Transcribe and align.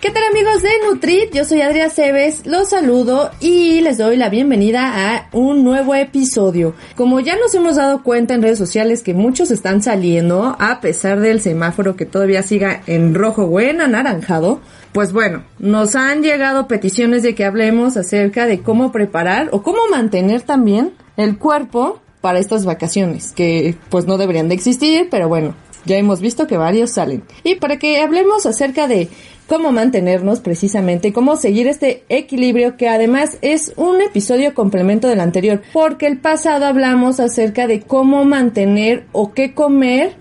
¿Qué 0.00 0.10
tal 0.10 0.22
amigos 0.30 0.62
de 0.62 0.70
Nutrit? 0.86 1.34
Yo 1.34 1.44
soy 1.44 1.60
Adriana 1.60 1.90
Cebes, 1.90 2.46
los 2.46 2.70
saludo 2.70 3.30
y 3.38 3.82
les 3.82 3.98
doy 3.98 4.16
la 4.16 4.30
bienvenida 4.30 5.14
a 5.14 5.28
un 5.32 5.62
nuevo 5.62 5.94
episodio. 5.94 6.74
Como 6.96 7.20
ya 7.20 7.36
nos 7.36 7.54
hemos 7.54 7.76
dado 7.76 8.02
cuenta 8.02 8.32
en 8.32 8.40
redes 8.40 8.56
sociales 8.56 9.02
que 9.02 9.12
muchos 9.12 9.50
están 9.50 9.82
saliendo, 9.82 10.56
a 10.58 10.80
pesar 10.80 11.20
del 11.20 11.42
semáforo 11.42 11.96
que 11.96 12.06
todavía 12.06 12.42
siga 12.42 12.80
en 12.86 13.14
rojo 13.14 13.44
o 13.44 13.60
en 13.60 13.82
anaranjado, 13.82 14.62
pues 14.92 15.12
bueno, 15.12 15.44
nos 15.58 15.94
han 15.94 16.22
llegado 16.22 16.66
peticiones 16.66 17.22
de 17.22 17.34
que 17.34 17.44
hablemos 17.44 17.98
acerca 17.98 18.46
de 18.46 18.62
cómo 18.62 18.92
preparar 18.92 19.50
o 19.52 19.62
cómo 19.62 19.80
mantener 19.90 20.40
también 20.40 20.94
el 21.18 21.36
cuerpo 21.36 22.00
para 22.22 22.38
estas 22.38 22.64
vacaciones, 22.64 23.32
que 23.32 23.76
pues 23.90 24.06
no 24.06 24.16
deberían 24.16 24.48
de 24.48 24.54
existir, 24.54 25.08
pero 25.10 25.28
bueno, 25.28 25.54
ya 25.84 25.96
hemos 25.96 26.20
visto 26.20 26.46
que 26.46 26.56
varios 26.56 26.92
salen. 26.92 27.22
Y 27.44 27.56
para 27.56 27.78
que 27.78 28.00
hablemos 28.00 28.46
acerca 28.46 28.86
de 28.86 29.08
cómo 29.50 29.72
mantenernos 29.72 30.38
precisamente, 30.38 31.12
cómo 31.12 31.34
seguir 31.34 31.66
este 31.66 32.04
equilibrio 32.08 32.76
que 32.76 32.88
además 32.88 33.36
es 33.42 33.72
un 33.74 34.00
episodio 34.00 34.54
complemento 34.54 35.08
del 35.08 35.18
anterior, 35.18 35.60
porque 35.72 36.06
el 36.06 36.18
pasado 36.18 36.66
hablamos 36.66 37.18
acerca 37.18 37.66
de 37.66 37.80
cómo 37.80 38.24
mantener 38.24 39.06
o 39.10 39.32
qué 39.32 39.52
comer 39.52 40.12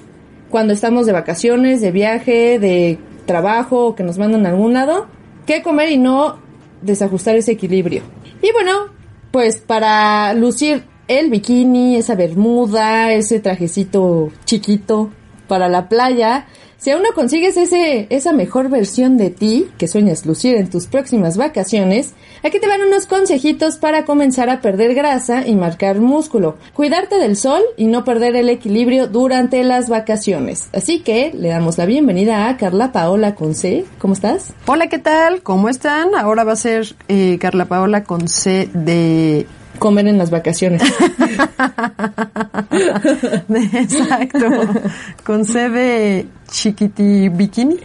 cuando 0.50 0.74
estamos 0.74 1.06
de 1.06 1.12
vacaciones, 1.12 1.80
de 1.80 1.92
viaje, 1.92 2.58
de 2.58 2.98
trabajo 3.28 3.86
o 3.86 3.96
que 3.96 4.02
nos 4.02 4.18
mandan 4.18 4.48
a 4.48 4.50
algún 4.50 4.74
lado, 4.74 5.06
qué 5.46 5.62
comer 5.62 5.92
y 5.92 6.00
no 6.00 6.40
desajustar 6.82 7.36
ese 7.36 7.52
equilibrio. 7.52 8.02
Y 8.42 8.52
bueno, 8.52 8.88
pues 9.30 9.58
para 9.58 10.34
lucir 10.34 10.86
el 11.08 11.30
bikini, 11.30 11.98
esa 11.98 12.16
bermuda, 12.16 13.14
ese 13.14 13.40
trajecito 13.40 14.32
chiquito 14.46 15.12
para 15.48 15.70
la 15.70 15.88
playa, 15.88 16.48
si 16.80 16.92
aún 16.92 17.04
no 17.04 17.14
consigues 17.14 17.58
ese, 17.58 18.08
esa 18.10 18.32
mejor 18.32 18.70
versión 18.70 19.18
de 19.18 19.30
ti 19.30 19.70
que 19.78 19.90
sueñas 19.90 20.26
lucir 20.26 20.56
en 20.56 20.70
tus 20.70 20.88
próximas 20.88 21.36
vacaciones, 21.36 22.14
aquí 22.42 22.60
te 22.60 22.68
van 22.68 22.82
unos 22.82 23.06
consejitos 23.06 23.78
para 23.78 24.06
comenzar 24.06 24.50
a 24.50 24.62
perder 24.62 24.96
grasa 24.96 25.46
y 25.46 25.56
marcar 25.56 26.00
músculo, 26.00 26.58
cuidarte 26.74 27.18
del 27.18 27.36
sol 27.36 27.62
y 27.76 27.88
no 27.88 28.06
perder 28.06 28.38
el 28.38 28.50
equilibrio 28.50 29.08
durante 29.08 29.62
las 29.66 29.90
vacaciones. 29.90 30.70
Así 30.74 31.02
que 31.02 31.32
le 31.34 31.50
damos 31.50 31.78
la 31.78 31.86
bienvenida 31.86 32.48
a 32.48 32.56
Carla 32.56 32.94
Paola 32.94 33.36
con 33.36 33.56
C. 33.56 33.84
¿Cómo 33.98 34.14
estás? 34.14 34.54
Hola, 34.66 34.88
¿qué 34.88 35.00
tal? 35.00 35.44
¿Cómo 35.44 35.68
están? 35.68 36.16
Ahora 36.16 36.46
va 36.46 36.54
a 36.54 36.56
ser 36.56 36.96
eh, 37.10 37.38
Carla 37.42 37.66
Paola 37.66 38.06
con 38.06 38.30
C 38.30 38.70
de 38.74 39.46
comer 39.78 40.08
en 40.08 40.18
las 40.18 40.32
vacaciones. 40.32 40.82
Exacto. 43.74 44.48
Con 45.24 45.46
C 45.46 45.70
de 45.70 46.28
chiquiti 46.50 47.30
bikini. 47.30 47.78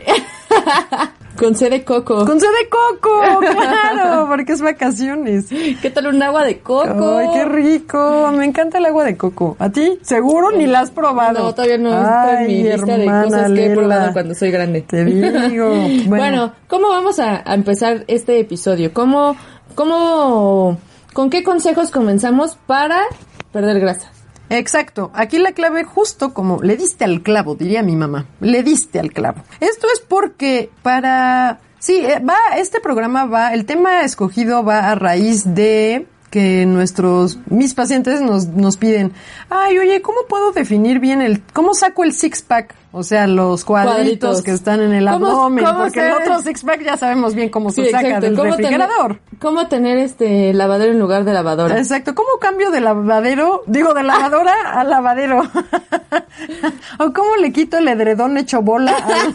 Con 1.37 1.57
C 1.57 1.69
de 1.69 1.85
coco. 1.85 2.25
Con 2.25 2.39
C 2.39 2.47
de 2.47 2.69
coco, 2.69 3.41
claro, 3.41 4.29
porque 4.29 4.53
es 4.53 4.63
vacaciones. 4.63 5.47
¿Qué 5.83 5.91
tal 5.91 6.07
un 6.07 6.23
agua 6.23 6.45
de 6.45 6.61
coco? 6.61 7.19
Ay, 7.19 7.29
qué 7.35 7.45
rico. 7.45 8.31
Me 8.33 8.45
encanta 8.45 8.79
el 8.79 8.87
agua 8.87 9.05
de 9.05 9.17
coco. 9.17 9.57
¿A 9.59 9.69
ti? 9.71 9.99
¿Seguro 10.03 10.53
ni 10.53 10.67
la 10.67 10.81
has 10.81 10.93
probado? 10.93 11.41
No, 11.41 11.55
todavía 11.55 11.79
no 11.79 11.91
está 11.91 12.43
en 12.43 12.47
mi 12.47 12.63
lista 12.63 12.97
de 12.97 13.07
cosas 13.07 13.51
que 13.53 13.67
he 13.67 13.75
probado 13.75 14.13
cuando 14.13 14.35
soy 14.35 14.51
grande. 14.51 14.83
Te 14.83 15.05
digo. 15.05 15.75
Bueno, 16.05 16.17
bueno 16.17 16.53
¿cómo 16.69 16.89
vamos 16.89 17.19
a, 17.19 17.43
a 17.45 17.55
empezar 17.55 18.05
este 18.09 18.39
episodio? 18.39 18.93
¿Cómo, 18.93 19.37
cómo 19.75 20.79
¿Con 21.15 21.31
qué 21.31 21.45
consejos 21.45 21.93
comenzamos 21.93 22.59
para 22.67 23.05
perder 23.53 23.79
grasa? 23.79 24.11
Exacto. 24.51 25.13
Aquí 25.15 25.39
la 25.39 25.53
clave 25.53 25.85
justo 25.85 26.35
como 26.35 26.61
le 26.61 26.77
diste 26.77 27.05
al 27.05 27.23
clavo, 27.23 27.55
diría 27.55 27.85
mi 27.85 27.95
mamá. 27.95 28.27
Le 28.41 28.65
diste 28.65 28.99
al 28.99 29.13
clavo. 29.13 29.41
Esto 29.61 29.87
es 29.95 30.01
porque 30.01 30.71
para... 30.83 31.61
Sí, 31.79 32.05
eh, 32.05 32.19
va, 32.19 32.37
este 32.59 32.81
programa 32.81 33.27
va, 33.27 33.55
el 33.55 33.65
tema 33.65 34.03
escogido 34.03 34.65
va 34.65 34.91
a 34.91 34.97
raíz 34.97 35.55
de 35.55 36.09
que 36.31 36.67
nuestros, 36.67 37.39
mis 37.47 37.75
pacientes 37.75 38.21
nos, 38.21 38.49
nos 38.49 38.77
piden, 38.77 39.13
ay, 39.51 39.79
oye, 39.79 40.03
¿cómo 40.03 40.19
puedo 40.29 40.51
definir 40.51 40.99
bien 40.99 41.23
el, 41.23 41.45
cómo 41.53 41.75
saco 41.75 42.03
el 42.03 42.13
six 42.13 42.43
pack? 42.43 42.75
O 42.97 43.03
sea, 43.03 43.27
los 43.27 43.65
cuadritos, 43.65 44.41
que 44.41 44.53
están 44.53 44.81
en 44.81 44.93
el 44.93 45.09
abdomen, 45.09 45.65
porque 45.77 46.07
el 46.07 46.13
otro 46.13 46.41
six 46.43 46.63
pack 46.63 46.85
ya 46.85 46.97
sabemos 46.97 47.35
bien 47.35 47.49
cómo 47.49 47.71
se 47.71 47.91
saca 47.91 48.21
del 48.21 48.37
refrigerador. 48.37 49.19
¿Cómo 49.41 49.67
tener 49.67 49.99
este 49.99 50.55
lavadero 50.55 50.93
en 50.93 51.01
lugar 51.01 51.25
de 51.25 51.33
lavadora? 51.33 51.77
Exacto, 51.77 52.15
¿cómo 52.15 52.29
cambio 52.41 52.71
de 52.71 52.81
lavadero, 52.81 53.65
digo 53.67 53.95
de 53.95 54.05
lavadora 54.05 54.55
a 54.75 54.85
lavadero? 54.85 55.43
o 57.01 57.13
cómo 57.13 57.35
le 57.35 57.53
quito 57.53 57.79
el 57.79 57.89
edredón 57.89 58.39
hecho 58.39 58.63
bola 58.63 58.95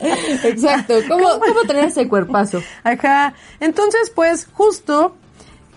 Exacto, 0.00 0.94
¿Cómo, 1.08 1.28
¿cómo 1.40 1.62
tener 1.66 1.86
ese 1.86 2.08
cuerpazo? 2.08 2.62
Ajá, 2.84 3.34
entonces 3.58 4.12
pues 4.14 4.46
justo 4.52 5.16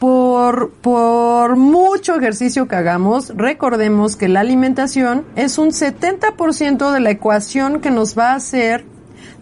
por, 0.03 0.71
por 0.81 1.55
mucho 1.55 2.17
ejercicio 2.17 2.67
que 2.67 2.75
hagamos, 2.75 3.29
recordemos 3.37 4.17
que 4.17 4.27
la 4.27 4.41
alimentación 4.41 5.25
es 5.37 5.57
un 5.57 5.69
70% 5.69 6.91
de 6.91 6.99
la 6.99 7.11
ecuación 7.11 7.79
que 7.79 7.89
nos 7.89 8.19
va 8.19 8.31
a 8.31 8.35
hacer 8.35 8.83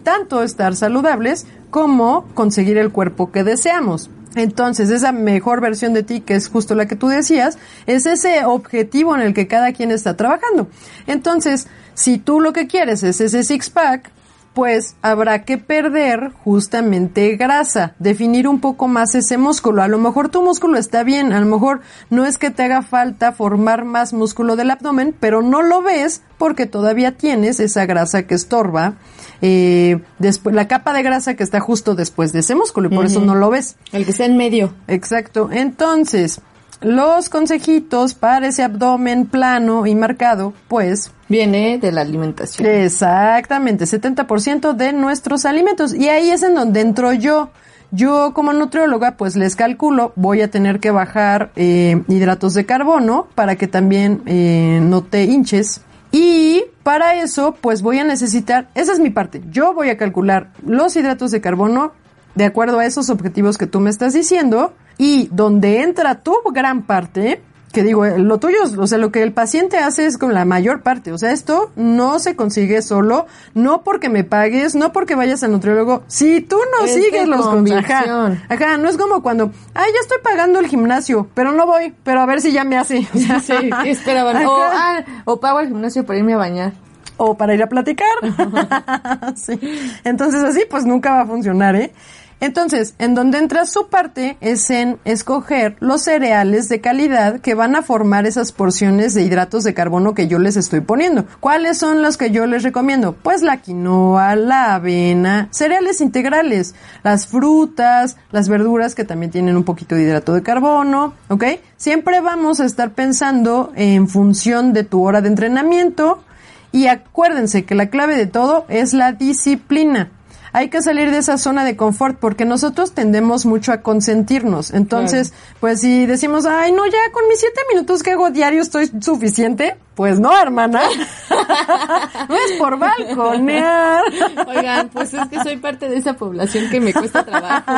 tanto 0.04 0.40
estar 0.44 0.76
saludables 0.76 1.48
como 1.70 2.28
conseguir 2.34 2.78
el 2.78 2.92
cuerpo 2.92 3.32
que 3.32 3.42
deseamos. 3.42 4.08
Entonces, 4.36 4.90
esa 4.90 5.10
mejor 5.10 5.60
versión 5.60 5.94
de 5.94 6.04
ti, 6.04 6.20
que 6.20 6.36
es 6.36 6.48
justo 6.48 6.76
la 6.76 6.86
que 6.86 6.94
tú 6.94 7.08
decías, 7.08 7.58
es 7.86 8.06
ese 8.06 8.44
objetivo 8.44 9.16
en 9.16 9.22
el 9.22 9.34
que 9.34 9.48
cada 9.48 9.72
quien 9.72 9.90
está 9.90 10.16
trabajando. 10.16 10.68
Entonces, 11.08 11.66
si 11.94 12.18
tú 12.18 12.40
lo 12.40 12.52
que 12.52 12.68
quieres 12.68 13.02
es 13.02 13.20
ese 13.20 13.42
six-pack, 13.42 14.12
pues 14.54 14.96
habrá 15.00 15.44
que 15.44 15.56
perder 15.58 16.30
justamente 16.44 17.36
grasa, 17.36 17.94
definir 17.98 18.46
un 18.46 18.60
poco 18.60 18.86
más 18.86 19.14
ese 19.14 19.38
músculo. 19.38 19.82
A 19.82 19.88
lo 19.88 19.98
mejor 19.98 20.28
tu 20.28 20.42
músculo 20.42 20.78
está 20.78 21.02
bien, 21.04 21.32
a 21.32 21.40
lo 21.40 21.46
mejor 21.46 21.80
no 22.10 22.26
es 22.26 22.38
que 22.38 22.50
te 22.50 22.62
haga 22.64 22.82
falta 22.82 23.32
formar 23.32 23.84
más 23.84 24.12
músculo 24.12 24.56
del 24.56 24.70
abdomen, 24.70 25.14
pero 25.18 25.42
no 25.42 25.62
lo 25.62 25.82
ves 25.82 26.22
porque 26.36 26.66
todavía 26.66 27.16
tienes 27.16 27.60
esa 27.60 27.86
grasa 27.86 28.26
que 28.26 28.34
estorba, 28.34 28.94
eh, 29.40 30.00
después, 30.18 30.54
la 30.54 30.68
capa 30.68 30.92
de 30.92 31.02
grasa 31.02 31.34
que 31.34 31.42
está 31.42 31.60
justo 31.60 31.94
después 31.94 32.32
de 32.32 32.40
ese 32.40 32.54
músculo 32.54 32.88
y 32.88 32.94
por 32.94 33.06
eso 33.06 33.20
no 33.20 33.34
lo 33.34 33.50
ves. 33.50 33.76
El 33.92 34.04
que 34.04 34.12
está 34.12 34.24
en 34.24 34.36
medio. 34.36 34.74
Exacto. 34.86 35.50
Entonces, 35.52 36.40
los 36.82 37.28
consejitos 37.28 38.14
para 38.14 38.48
ese 38.48 38.62
abdomen 38.62 39.26
plano 39.26 39.86
y 39.86 39.94
marcado, 39.94 40.52
pues... 40.68 41.10
Viene 41.28 41.78
de 41.78 41.92
la 41.92 42.02
alimentación. 42.02 42.68
Exactamente, 42.68 43.84
70% 43.84 44.74
de 44.74 44.92
nuestros 44.92 45.44
alimentos. 45.44 45.94
Y 45.94 46.08
ahí 46.08 46.30
es 46.30 46.42
en 46.42 46.54
donde 46.54 46.80
entro 46.80 47.12
yo. 47.12 47.50
Yo 47.90 48.32
como 48.32 48.52
nutrióloga, 48.54 49.16
pues 49.18 49.36
les 49.36 49.54
calculo, 49.54 50.12
voy 50.16 50.40
a 50.40 50.50
tener 50.50 50.80
que 50.80 50.90
bajar 50.90 51.52
eh, 51.56 52.02
hidratos 52.08 52.54
de 52.54 52.64
carbono 52.64 53.28
para 53.34 53.56
que 53.56 53.68
también 53.68 54.22
eh, 54.24 54.80
no 54.82 55.02
te 55.02 55.24
hinches. 55.24 55.82
Y 56.10 56.64
para 56.82 57.16
eso, 57.16 57.54
pues 57.60 57.82
voy 57.82 57.98
a 57.98 58.04
necesitar, 58.04 58.68
esa 58.74 58.92
es 58.92 59.00
mi 59.00 59.10
parte, 59.10 59.42
yo 59.50 59.74
voy 59.74 59.90
a 59.90 59.96
calcular 59.96 60.52
los 60.66 60.96
hidratos 60.96 61.30
de 61.30 61.40
carbono 61.40 61.92
de 62.34 62.44
acuerdo 62.44 62.78
a 62.78 62.86
esos 62.86 63.10
objetivos 63.10 63.58
que 63.58 63.66
tú 63.66 63.80
me 63.80 63.90
estás 63.90 64.14
diciendo 64.14 64.74
y 65.02 65.28
donde 65.32 65.82
entra 65.82 66.20
tu 66.20 66.32
gran 66.52 66.82
parte 66.82 67.42
que 67.72 67.82
digo, 67.82 68.04
eh, 68.04 68.18
lo 68.18 68.38
tuyo, 68.38 68.58
o 68.78 68.86
sea, 68.86 68.98
lo 68.98 69.10
que 69.10 69.20
el 69.22 69.32
paciente 69.32 69.78
hace 69.78 70.06
es 70.06 70.16
con 70.16 70.32
la 70.32 70.44
mayor 70.44 70.82
parte. 70.82 71.10
O 71.10 71.18
sea, 71.18 71.32
esto 71.32 71.72
no 71.74 72.20
se 72.20 72.36
consigue 72.36 72.82
solo, 72.82 73.26
no 73.54 73.82
porque 73.82 74.08
me 74.10 74.22
pagues, 74.22 74.76
no 74.76 74.92
porque 74.92 75.16
vayas 75.16 75.42
al 75.42 75.50
nutriólogo. 75.50 76.04
Si 76.06 76.40
tú 76.42 76.56
no 76.78 76.84
Es 76.84 76.94
sigues 76.94 77.26
los 77.26 77.48
consejos. 77.48 78.38
Ajá, 78.48 78.76
no 78.76 78.88
es 78.88 78.96
como 78.96 79.22
cuando, 79.22 79.50
ay, 79.74 79.90
ya 79.92 80.00
estoy 80.02 80.18
pagando 80.22 80.60
el 80.60 80.68
gimnasio, 80.68 81.26
pero 81.34 81.50
no 81.50 81.66
voy, 81.66 81.92
pero 82.04 82.20
a 82.20 82.26
ver 82.26 82.40
si 82.40 82.52
ya 82.52 82.62
me 82.62 82.76
hace. 82.78 83.08
O 83.12 83.18
sea, 83.18 83.40
Sí, 83.60 83.70
¿qué 83.82 83.90
esperaban? 83.90 84.44
O, 84.46 84.56
ah, 84.56 85.02
o 85.24 85.40
pago 85.40 85.58
al 85.58 85.66
gimnasio 85.66 86.04
para 86.06 86.18
irme 86.20 86.34
a 86.34 86.36
bañar. 86.36 86.72
o 87.16 87.36
para 87.36 87.54
ir 87.54 87.62
a 87.62 87.68
platicar. 87.68 88.06
Sí. 89.34 89.58
Entonces 90.04 90.42
así 90.44 90.64
pues 90.70 90.84
nunca 90.84 91.10
va 91.12 91.22
a 91.22 91.26
funcionar, 91.26 91.74
¿eh? 91.74 91.92
Entonces, 92.42 92.94
en 92.98 93.14
donde 93.14 93.38
entra 93.38 93.66
su 93.66 93.86
parte 93.86 94.36
es 94.40 94.68
en 94.68 94.98
escoger 95.04 95.76
los 95.78 96.02
cereales 96.02 96.68
de 96.68 96.80
calidad 96.80 97.38
que 97.38 97.54
van 97.54 97.76
a 97.76 97.82
formar 97.82 98.26
esas 98.26 98.50
porciones 98.50 99.14
de 99.14 99.22
hidratos 99.22 99.62
de 99.62 99.74
carbono 99.74 100.12
que 100.12 100.26
yo 100.26 100.40
les 100.40 100.56
estoy 100.56 100.80
poniendo. 100.80 101.24
¿Cuáles 101.38 101.78
son 101.78 102.02
los 102.02 102.16
que 102.16 102.32
yo 102.32 102.46
les 102.46 102.64
recomiendo? 102.64 103.12
Pues 103.12 103.42
la 103.42 103.58
quinoa, 103.58 104.34
la 104.34 104.74
avena, 104.74 105.46
cereales 105.52 106.00
integrales, 106.00 106.74
las 107.04 107.28
frutas, 107.28 108.16
las 108.32 108.48
verduras 108.48 108.96
que 108.96 109.04
también 109.04 109.30
tienen 109.30 109.56
un 109.56 109.62
poquito 109.62 109.94
de 109.94 110.02
hidrato 110.02 110.34
de 110.34 110.42
carbono, 110.42 111.14
¿ok? 111.28 111.44
Siempre 111.76 112.20
vamos 112.20 112.58
a 112.58 112.64
estar 112.64 112.90
pensando 112.90 113.72
en 113.76 114.08
función 114.08 114.72
de 114.72 114.82
tu 114.82 115.04
hora 115.04 115.20
de 115.20 115.28
entrenamiento, 115.28 116.24
y 116.72 116.86
acuérdense 116.86 117.64
que 117.64 117.74
la 117.74 117.90
clave 117.90 118.16
de 118.16 118.26
todo 118.26 118.64
es 118.68 118.94
la 118.94 119.12
disciplina. 119.12 120.10
Hay 120.52 120.68
que 120.68 120.82
salir 120.82 121.10
de 121.10 121.18
esa 121.18 121.38
zona 121.38 121.64
de 121.64 121.76
confort 121.76 122.18
porque 122.18 122.44
nosotros 122.44 122.92
tendemos 122.92 123.46
mucho 123.46 123.72
a 123.72 123.82
consentirnos. 123.82 124.70
Entonces, 124.72 125.32
pues 125.60 125.80
si 125.80 126.06
decimos, 126.06 126.44
ay, 126.44 126.72
no, 126.72 126.84
ya 126.86 127.10
con 127.12 127.26
mis 127.28 127.40
siete 127.40 127.60
minutos 127.72 128.02
que 128.02 128.12
hago 128.12 128.30
diario 128.30 128.60
estoy 128.60 128.90
suficiente, 129.00 129.76
pues 129.94 130.18
no, 130.20 130.36
hermana. 130.40 130.80
no 132.28 132.34
es 132.34 132.52
por 132.58 132.78
balconear. 132.78 134.02
Oigan, 134.46 134.88
pues 134.88 135.12
es 135.14 135.28
que 135.28 135.42
soy 135.42 135.56
parte 135.56 135.88
de 135.88 135.96
esa 135.98 136.14
población 136.14 136.68
que 136.70 136.80
me 136.80 136.92
cuesta 136.92 137.24
trabajo. 137.24 137.72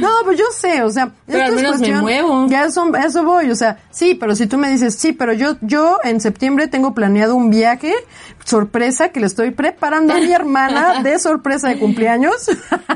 No, 0.00 0.08
pues 0.24 0.38
yo 0.38 0.44
sé, 0.52 0.82
o 0.82 0.90
sea, 0.90 1.10
Pero 1.26 1.38
esto 1.38 1.44
al 1.44 1.50
es 1.50 1.56
menos 1.56 1.72
me 1.72 1.78
cuestión- 1.78 2.00
muevo. 2.00 2.46
Ya 2.48 2.64
eso, 2.64 2.90
eso 2.96 3.24
voy, 3.24 3.50
o 3.50 3.54
sea, 3.56 3.78
sí, 3.90 4.14
pero 4.14 4.34
si 4.34 4.46
tú 4.46 4.58
me 4.58 4.68
dices, 4.70 4.94
sí, 4.96 5.12
pero 5.12 5.32
yo, 5.32 5.56
yo 5.60 5.98
en 6.04 6.20
septiembre 6.20 6.68
tengo 6.68 6.94
planeado 6.94 7.34
un 7.36 7.50
viaje 7.50 7.94
sorpresa 8.44 9.08
que 9.08 9.20
le 9.20 9.26
estoy 9.26 9.52
preparando 9.52 10.12
a 10.14 10.16
mi 10.18 10.32
hermana 10.32 11.02
de 11.02 11.18
sorpresa 11.18 11.68
de 11.68 11.78
cumpleaños. 11.78 12.50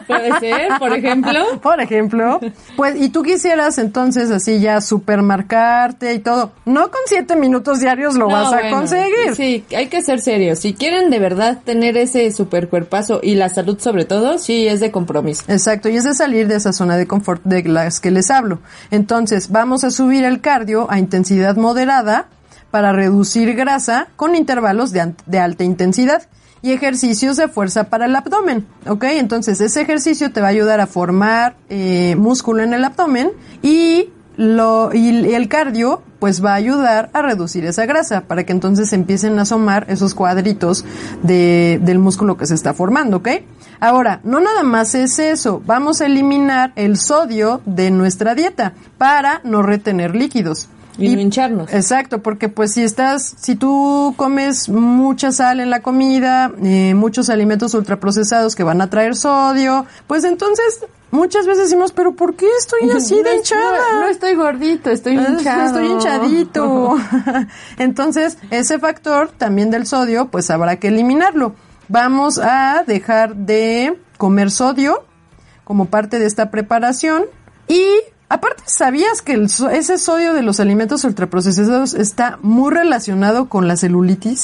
Puede 0.06 0.38
ser, 0.40 0.68
por 0.78 0.92
ejemplo. 0.92 1.38
Por 1.62 1.80
ejemplo, 1.80 2.40
pues, 2.76 2.96
y 3.00 3.08
tú 3.10 3.22
quisieras 3.22 3.78
entonces 3.78 4.30
así 4.30 4.60
ya 4.60 4.80
supermarcarte 4.80 6.14
y 6.14 6.18
todo. 6.20 6.52
No 6.64 6.90
con 6.90 7.00
siete 7.06 7.36
minutos 7.36 7.80
diarios 7.80 8.16
lo 8.18 8.26
No, 8.28 8.32
vas 8.32 8.52
a 8.52 8.56
bueno, 8.56 8.76
conseguir. 8.76 9.34
Sí, 9.34 9.64
hay 9.74 9.86
que 9.86 10.02
ser 10.02 10.20
serios. 10.20 10.58
Si 10.58 10.74
quieren 10.74 11.10
de 11.10 11.18
verdad 11.18 11.60
tener 11.64 11.96
ese 11.96 12.30
super 12.32 12.68
cuerpazo 12.68 13.20
y 13.22 13.34
la 13.34 13.48
salud 13.48 13.78
sobre 13.78 14.04
todo, 14.04 14.38
sí 14.38 14.66
es 14.68 14.80
de 14.80 14.90
compromiso. 14.90 15.44
Exacto, 15.48 15.88
y 15.88 15.96
es 15.96 16.04
de 16.04 16.14
salir 16.14 16.48
de 16.48 16.56
esa 16.56 16.72
zona 16.72 16.96
de 16.96 17.06
confort 17.06 17.42
de 17.44 17.62
las 17.64 18.00
que 18.00 18.10
les 18.10 18.30
hablo. 18.30 18.60
Entonces, 18.90 19.50
vamos 19.50 19.84
a 19.84 19.90
subir 19.90 20.24
el 20.24 20.40
cardio 20.40 20.90
a 20.90 20.98
intensidad 20.98 21.56
moderada 21.56 22.26
para 22.70 22.92
reducir 22.92 23.54
grasa 23.54 24.08
con 24.16 24.34
intervalos 24.34 24.92
de, 24.92 25.14
de 25.26 25.38
alta 25.38 25.64
intensidad 25.64 26.22
y 26.60 26.72
ejercicios 26.72 27.36
de 27.36 27.48
fuerza 27.48 27.84
para 27.84 28.06
el 28.06 28.16
abdomen, 28.16 28.66
¿ok? 28.86 29.04
Entonces, 29.04 29.60
ese 29.60 29.80
ejercicio 29.80 30.32
te 30.32 30.40
va 30.40 30.48
a 30.48 30.50
ayudar 30.50 30.80
a 30.80 30.86
formar 30.86 31.56
eh, 31.68 32.16
músculo 32.18 32.62
en 32.62 32.74
el 32.74 32.84
abdomen 32.84 33.30
y 33.62 34.10
lo 34.38 34.94
y 34.94 35.34
el 35.34 35.48
cardio 35.48 36.00
pues 36.20 36.42
va 36.42 36.52
a 36.52 36.54
ayudar 36.54 37.10
a 37.12 37.22
reducir 37.22 37.66
esa 37.66 37.86
grasa 37.86 38.22
para 38.22 38.44
que 38.44 38.52
entonces 38.52 38.92
empiecen 38.92 39.38
a 39.38 39.42
asomar 39.42 39.84
esos 39.88 40.14
cuadritos 40.14 40.84
de, 41.22 41.80
del 41.82 41.98
músculo 41.98 42.36
que 42.36 42.46
se 42.46 42.54
está 42.54 42.72
formando, 42.72 43.18
¿ok? 43.18 43.28
Ahora, 43.80 44.20
no 44.24 44.40
nada 44.40 44.62
más 44.62 44.94
es 44.94 45.18
eso, 45.18 45.60
vamos 45.66 46.00
a 46.00 46.06
eliminar 46.06 46.72
el 46.76 46.96
sodio 46.96 47.60
de 47.66 47.90
nuestra 47.90 48.34
dieta 48.34 48.74
para 48.96 49.40
no 49.44 49.62
retener 49.62 50.16
líquidos. 50.16 50.68
Y 50.98 51.14
no 51.14 51.20
hincharnos. 51.20 51.72
Exacto, 51.72 52.22
porque 52.22 52.48
pues 52.48 52.72
si 52.72 52.82
estás, 52.82 53.34
si 53.38 53.54
tú 53.54 54.14
comes 54.16 54.68
mucha 54.68 55.30
sal 55.30 55.60
en 55.60 55.70
la 55.70 55.80
comida, 55.80 56.50
eh, 56.62 56.94
muchos 56.94 57.30
alimentos 57.30 57.74
ultraprocesados 57.74 58.56
que 58.56 58.64
van 58.64 58.80
a 58.80 58.90
traer 58.90 59.14
sodio, 59.14 59.86
pues 60.08 60.24
entonces 60.24 60.80
muchas 61.10 61.46
veces 61.46 61.64
decimos, 61.64 61.92
pero 61.92 62.14
¿por 62.14 62.34
qué 62.34 62.46
estoy 62.58 62.90
así 62.96 63.22
de 63.22 63.36
hinchada? 63.36 63.78
No, 63.92 64.00
no 64.00 64.06
estoy 64.08 64.34
gordito, 64.34 64.90
estoy 64.90 65.16
Ah, 65.18 65.26
hinchado. 65.28 65.66
Estoy 65.66 65.86
hinchadito. 65.86 66.96
Entonces, 67.78 68.38
ese 68.50 68.78
factor 68.78 69.30
también 69.36 69.70
del 69.70 69.86
sodio, 69.86 70.28
pues 70.28 70.50
habrá 70.50 70.76
que 70.76 70.88
eliminarlo. 70.88 71.54
Vamos 71.88 72.38
a 72.38 72.84
dejar 72.86 73.34
de 73.34 73.98
comer 74.18 74.50
sodio 74.50 75.04
como 75.64 75.86
parte 75.86 76.18
de 76.18 76.26
esta 76.26 76.50
preparación 76.50 77.24
y 77.66 77.84
aparte, 78.28 78.62
¿sabías 78.66 79.22
que 79.22 79.32
el 79.32 79.48
ese 79.72 79.96
sodio 79.98 80.34
de 80.34 80.42
los 80.42 80.60
alimentos 80.60 81.04
ultraprocesados 81.04 81.94
está 81.94 82.38
muy 82.42 82.72
relacionado 82.72 83.48
con 83.48 83.68
la 83.68 83.76
celulitis? 83.76 84.42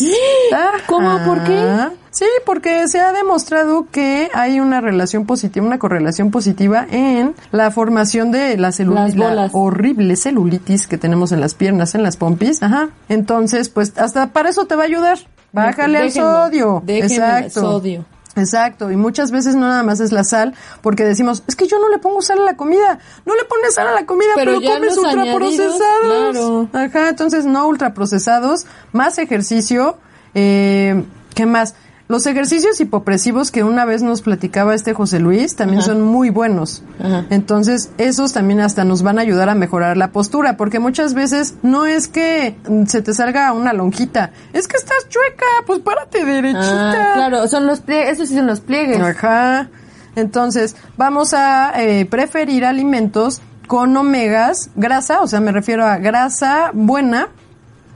¿Cómo? 0.87 1.19
¿Por 1.27 1.45
qué? 1.45 1.89
Sí, 2.15 2.27
porque 2.47 2.87
se 2.87 3.01
ha 3.01 3.13
demostrado 3.13 3.89
que 3.91 4.31
hay 4.33 4.61
una 4.61 4.81
relación 4.81 5.27
positiva, 5.27 5.67
una 5.67 5.81
correlación 5.81 6.31
positiva 6.31 6.87
en 6.89 7.35
la 7.51 7.73
formación 7.73 8.31
de 8.31 8.57
la 8.57 8.71
celulitis, 8.71 9.17
la 9.17 9.51
horrible 9.53 10.15
celulitis 10.15 10.87
que 10.87 10.97
tenemos 10.97 11.33
en 11.33 11.41
las 11.41 11.55
piernas, 11.55 11.97
en 11.97 12.05
las 12.05 12.17
pompis. 12.17 12.63
Ajá. 12.63 12.91
Entonces, 13.09 13.69
pues 13.69 13.99
hasta 13.99 14.29
para 14.29 14.49
eso 14.49 14.67
te 14.67 14.77
va 14.77 14.85
a 14.85 14.87
ayudar. 14.87 15.19
Bájale 15.51 15.99
al 15.99 16.13
sodio. 16.13 16.85
Exacto. 16.87 17.61
sodio. 17.61 18.05
Exacto, 18.37 18.91
y 18.91 18.97
muchas 18.97 19.31
veces 19.31 19.55
no 19.57 19.69
nada 19.69 19.83
más 19.83 20.01
es 20.01 20.13
la 20.13 20.25
sal, 20.25 20.55
porque 20.83 21.05
decimos, 21.05 21.45
es 21.47 21.57
que 21.57 21.67
yo 21.67 21.79
no 21.79 21.89
le 21.89 21.99
pongo 21.99 22.21
sal 22.23 22.41
a 22.41 22.45
la 22.45 22.57
comida, 22.57 22.99
no 23.25 23.35
le 23.35 23.45
pones 23.45 23.75
sal 23.75 23.89
a 23.89 23.93
la 23.93 24.07
comida, 24.07 24.31
Pero 24.35 24.61
comes 24.61 24.97
ultraprocesados. 24.99 25.81
claro. 26.03 26.69
Ajá, 26.73 27.09
entonces 27.11 27.45
no 27.45 27.67
ultraprocesados, 27.69 28.67
más 28.93 29.19
ejercicio, 29.19 29.99
eh, 30.35 31.05
¿qué 31.35 31.47
más? 31.47 31.77
Los 32.07 32.27
ejercicios 32.27 32.79
hipopresivos 32.81 33.51
que 33.51 33.65
una 33.65 33.87
vez 33.87 34.03
nos 34.03 34.21
platicaba 34.21 34.75
este 34.75 34.93
José 34.93 35.21
Luis 35.21 35.57
también 35.57 35.79
Ajá. 35.79 35.93
son 35.93 36.03
muy 36.03 36.29
buenos. 36.29 36.83
Ajá. 37.01 37.25
Entonces, 37.31 37.91
esos 37.97 38.35
también 38.35 38.61
hasta 38.61 38.85
nos 38.85 39.03
van 39.03 39.19
a 39.19 39.23
ayudar 39.23 39.49
a 39.49 39.55
mejorar 39.55 39.97
la 39.97 40.13
postura, 40.13 40.59
porque 40.59 40.81
muchas 40.81 41.15
veces 41.15 41.55
no 41.63 41.87
es 41.87 42.09
que 42.09 42.57
mm, 42.69 42.85
se 42.87 43.01
te 43.01 43.15
salga 43.15 43.53
una 43.53 43.73
lonjita, 43.73 44.33
es 44.53 44.69
que 44.69 44.77
estás 44.77 45.09
chueca, 45.09 45.47
pues 45.67 45.81
párate 45.81 46.27
derechita. 46.27 46.91
Ah, 46.91 47.15
claro, 47.15 47.49
son 47.49 47.67
los 47.67 47.81
pliegues, 47.81 48.11
eso 48.13 48.27
sí 48.27 48.35
son 48.35 48.47
los 48.47 48.61
pliegues. 48.61 49.01
Ajá. 49.01 49.71
Entonces, 50.15 50.77
vamos 50.99 51.33
a 51.33 51.73
eh, 51.83 52.05
preferir 52.05 52.67
alimentos 52.67 53.41
con 53.67 53.97
omegas, 53.97 54.71
grasa, 54.77 55.23
o 55.23 55.27
sea, 55.27 55.41
me 55.41 55.53
refiero 55.53 55.87
a 55.87 55.97
grasa 55.97 56.71
buena 56.75 57.29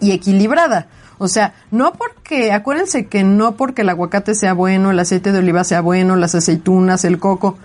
y 0.01 0.13
equilibrada. 0.13 0.87
O 1.19 1.29
sea, 1.29 1.55
no 1.71 1.93
porque, 1.93 2.53
acuérdense 2.53 3.07
que 3.07 3.25
no 3.25 3.57
porque 3.57 3.83
el 3.83 3.89
aguacate 3.89 4.35
sea 4.35 4.55
bueno, 4.55 4.91
el 4.91 4.99
aceite 4.99 5.33
de 5.33 5.39
oliva 5.39 5.65
sea 5.65 5.81
bueno, 5.81 6.17
las 6.17 6.35
aceitunas, 6.35 7.05
el 7.05 7.19
coco, 7.19 7.59